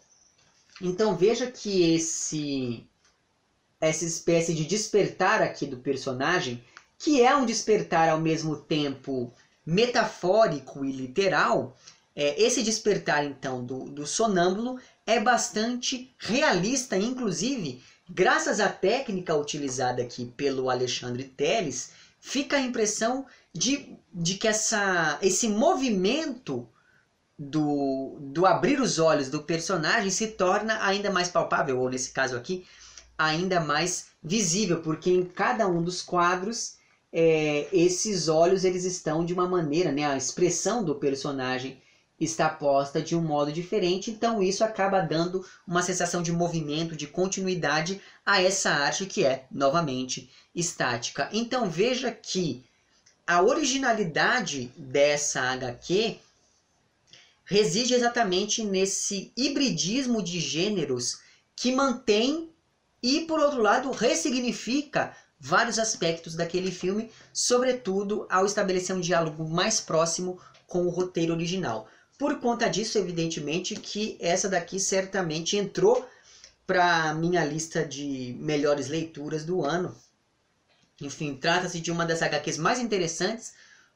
Então 0.80 1.16
veja 1.16 1.50
que 1.50 1.94
esse 1.94 2.86
essa 3.80 4.04
espécie 4.04 4.52
de 4.52 4.66
despertar 4.66 5.40
aqui 5.40 5.66
do 5.66 5.78
personagem, 5.78 6.62
que 6.98 7.22
é 7.22 7.34
um 7.34 7.46
despertar 7.46 8.10
ao 8.10 8.20
mesmo 8.20 8.56
tempo 8.56 9.32
metafórico 9.64 10.84
e 10.84 10.92
literal, 10.92 11.74
é, 12.14 12.40
esse 12.42 12.62
despertar 12.62 13.24
então 13.24 13.64
do, 13.64 13.84
do 13.84 14.06
sonâmbulo 14.06 14.78
é 15.06 15.18
bastante 15.18 16.14
realista, 16.18 16.96
inclusive, 16.96 17.82
graças 18.08 18.60
à 18.60 18.68
técnica 18.68 19.34
utilizada 19.34 20.02
aqui 20.02 20.26
pelo 20.36 20.68
Alexandre 20.68 21.24
Teles, 21.24 21.92
fica 22.20 22.58
a 22.58 22.60
impressão 22.60 23.24
de, 23.52 23.96
de 24.12 24.34
que 24.34 24.46
essa, 24.46 25.18
esse 25.22 25.48
movimento 25.48 26.68
do, 27.42 28.18
do 28.20 28.44
abrir 28.44 28.78
os 28.78 28.98
olhos 28.98 29.30
do 29.30 29.42
personagem 29.42 30.10
se 30.10 30.26
torna 30.26 30.84
ainda 30.84 31.10
mais 31.10 31.30
palpável, 31.30 31.80
ou 31.80 31.88
nesse 31.88 32.10
caso 32.10 32.36
aqui, 32.36 32.66
ainda 33.16 33.60
mais 33.60 34.08
visível, 34.22 34.82
porque 34.82 35.10
em 35.10 35.24
cada 35.24 35.66
um 35.66 35.82
dos 35.82 36.02
quadros 36.02 36.74
é, 37.10 37.66
esses 37.72 38.28
olhos 38.28 38.62
eles 38.62 38.84
estão 38.84 39.24
de 39.24 39.32
uma 39.32 39.48
maneira, 39.48 39.90
né, 39.90 40.04
a 40.04 40.18
expressão 40.18 40.84
do 40.84 40.96
personagem 40.96 41.80
está 42.20 42.50
posta 42.50 43.00
de 43.00 43.16
um 43.16 43.22
modo 43.22 43.50
diferente, 43.50 44.10
então 44.10 44.42
isso 44.42 44.62
acaba 44.62 45.00
dando 45.00 45.42
uma 45.66 45.80
sensação 45.80 46.22
de 46.22 46.30
movimento, 46.30 46.94
de 46.94 47.06
continuidade 47.06 48.02
a 48.26 48.42
essa 48.42 48.70
arte 48.70 49.06
que 49.06 49.24
é, 49.24 49.46
novamente, 49.50 50.30
estática. 50.54 51.30
Então 51.32 51.70
veja 51.70 52.10
que 52.10 52.62
a 53.26 53.40
originalidade 53.40 54.70
dessa 54.76 55.40
HQ 55.40 56.18
reside 57.50 57.94
exatamente 57.94 58.62
nesse 58.62 59.32
hibridismo 59.36 60.22
de 60.22 60.38
gêneros 60.38 61.18
que 61.56 61.72
mantém 61.72 62.48
e, 63.02 63.22
por 63.22 63.40
outro 63.40 63.60
lado, 63.60 63.90
ressignifica 63.90 65.16
vários 65.38 65.76
aspectos 65.76 66.36
daquele 66.36 66.70
filme, 66.70 67.10
sobretudo 67.32 68.24
ao 68.30 68.46
estabelecer 68.46 68.94
um 68.94 69.00
diálogo 69.00 69.48
mais 69.48 69.80
próximo 69.80 70.40
com 70.68 70.86
o 70.86 70.90
roteiro 70.90 71.34
original. 71.34 71.88
Por 72.16 72.38
conta 72.38 72.68
disso, 72.68 72.98
evidentemente, 72.98 73.74
que 73.74 74.16
essa 74.20 74.48
daqui 74.48 74.78
certamente 74.78 75.56
entrou 75.56 76.06
para 76.64 77.12
minha 77.14 77.44
lista 77.44 77.84
de 77.84 78.36
melhores 78.38 78.86
leituras 78.86 79.44
do 79.44 79.64
ano. 79.64 79.92
Enfim, 81.00 81.34
trata-se 81.34 81.80
de 81.80 81.90
uma 81.90 82.06
das 82.06 82.22
HQs 82.22 82.58
mais 82.58 82.78
interessantes 82.78 83.54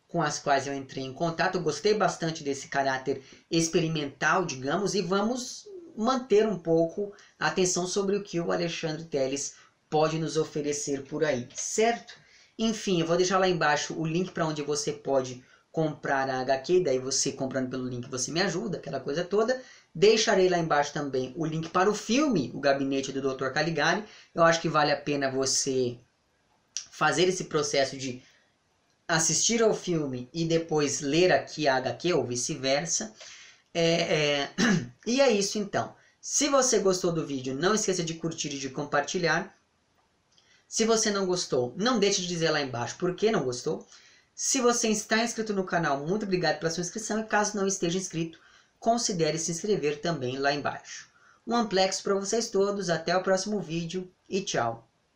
com 0.08 0.22
as 0.22 0.38
quais 0.38 0.66
eu 0.66 0.74
entrei 0.74 1.04
em 1.04 1.12
contato. 1.12 1.56
Eu 1.56 1.62
gostei 1.62 1.94
bastante 1.94 2.44
desse 2.44 2.68
caráter 2.68 3.22
experimental, 3.50 4.44
digamos, 4.44 4.94
e 4.94 5.02
vamos 5.02 5.68
manter 5.96 6.46
um 6.46 6.58
pouco 6.58 7.12
a 7.38 7.48
atenção 7.48 7.86
sobre 7.86 8.16
o 8.16 8.22
que 8.22 8.40
o 8.40 8.52
Alexandre 8.52 9.04
Teles 9.04 9.54
pode 9.88 10.18
nos 10.18 10.36
oferecer 10.36 11.02
por 11.04 11.24
aí, 11.24 11.48
certo? 11.54 12.14
Enfim, 12.58 13.00
eu 13.00 13.06
vou 13.06 13.16
deixar 13.16 13.38
lá 13.38 13.48
embaixo 13.48 13.94
o 13.98 14.06
link 14.06 14.32
para 14.32 14.46
onde 14.46 14.62
você 14.62 14.92
pode 14.92 15.44
comprar 15.70 16.28
a 16.30 16.40
HQ, 16.40 16.84
daí 16.84 17.00
você 17.00 17.32
comprando 17.32 17.68
pelo 17.68 17.88
link 17.88 18.08
você 18.08 18.30
me 18.30 18.40
ajuda, 18.40 18.78
aquela 18.78 19.00
coisa 19.00 19.24
toda. 19.24 19.60
Deixarei 19.92 20.48
lá 20.48 20.58
embaixo 20.58 20.92
também 20.92 21.32
o 21.36 21.44
link 21.44 21.68
para 21.68 21.90
o 21.90 21.94
filme 21.94 22.50
O 22.54 22.60
Gabinete 22.60 23.12
do 23.12 23.34
Dr. 23.34 23.50
Caligari. 23.50 24.04
Eu 24.34 24.42
acho 24.42 24.60
que 24.60 24.68
vale 24.68 24.92
a 24.92 24.96
pena 24.96 25.30
você 25.30 25.98
fazer 26.90 27.28
esse 27.28 27.44
processo 27.44 27.96
de 27.96 28.22
assistir 29.06 29.62
ao 29.62 29.74
filme 29.74 30.28
e 30.32 30.44
depois 30.44 31.00
ler 31.00 31.32
aqui 31.32 31.68
a 31.68 31.76
HQ 31.76 32.12
ou 32.14 32.24
vice-versa. 32.24 33.14
É, 33.72 33.90
é... 34.14 34.50
E 35.06 35.20
é 35.20 35.30
isso 35.30 35.58
então. 35.58 35.94
Se 36.20 36.48
você 36.48 36.78
gostou 36.78 37.12
do 37.12 37.26
vídeo, 37.26 37.54
não 37.54 37.74
esqueça 37.74 38.02
de 38.02 38.14
curtir 38.14 38.48
e 38.48 38.58
de 38.58 38.70
compartilhar. 38.70 39.54
Se 40.66 40.84
você 40.86 41.10
não 41.10 41.26
gostou, 41.26 41.74
não 41.76 41.98
deixe 42.00 42.22
de 42.22 42.28
dizer 42.28 42.50
lá 42.50 42.60
embaixo 42.62 42.96
por 42.96 43.14
que 43.14 43.30
não 43.30 43.44
gostou. 43.44 43.86
Se 44.34 44.60
você 44.60 44.88
está 44.88 45.22
inscrito 45.22 45.52
no 45.52 45.64
canal, 45.64 46.06
muito 46.06 46.24
obrigado 46.24 46.58
pela 46.58 46.70
sua 46.70 46.80
inscrição 46.80 47.20
e 47.20 47.24
caso 47.24 47.56
não 47.56 47.66
esteja 47.66 47.98
inscrito, 47.98 48.40
considere 48.80 49.38
se 49.38 49.52
inscrever 49.52 50.00
também 50.00 50.38
lá 50.38 50.52
embaixo. 50.52 51.08
Um 51.46 51.54
amplex 51.54 52.00
para 52.00 52.14
vocês 52.14 52.48
todos, 52.48 52.88
até 52.88 53.16
o 53.16 53.22
próximo 53.22 53.60
vídeo 53.60 54.10
e 54.28 54.40
tchau! 54.40 54.88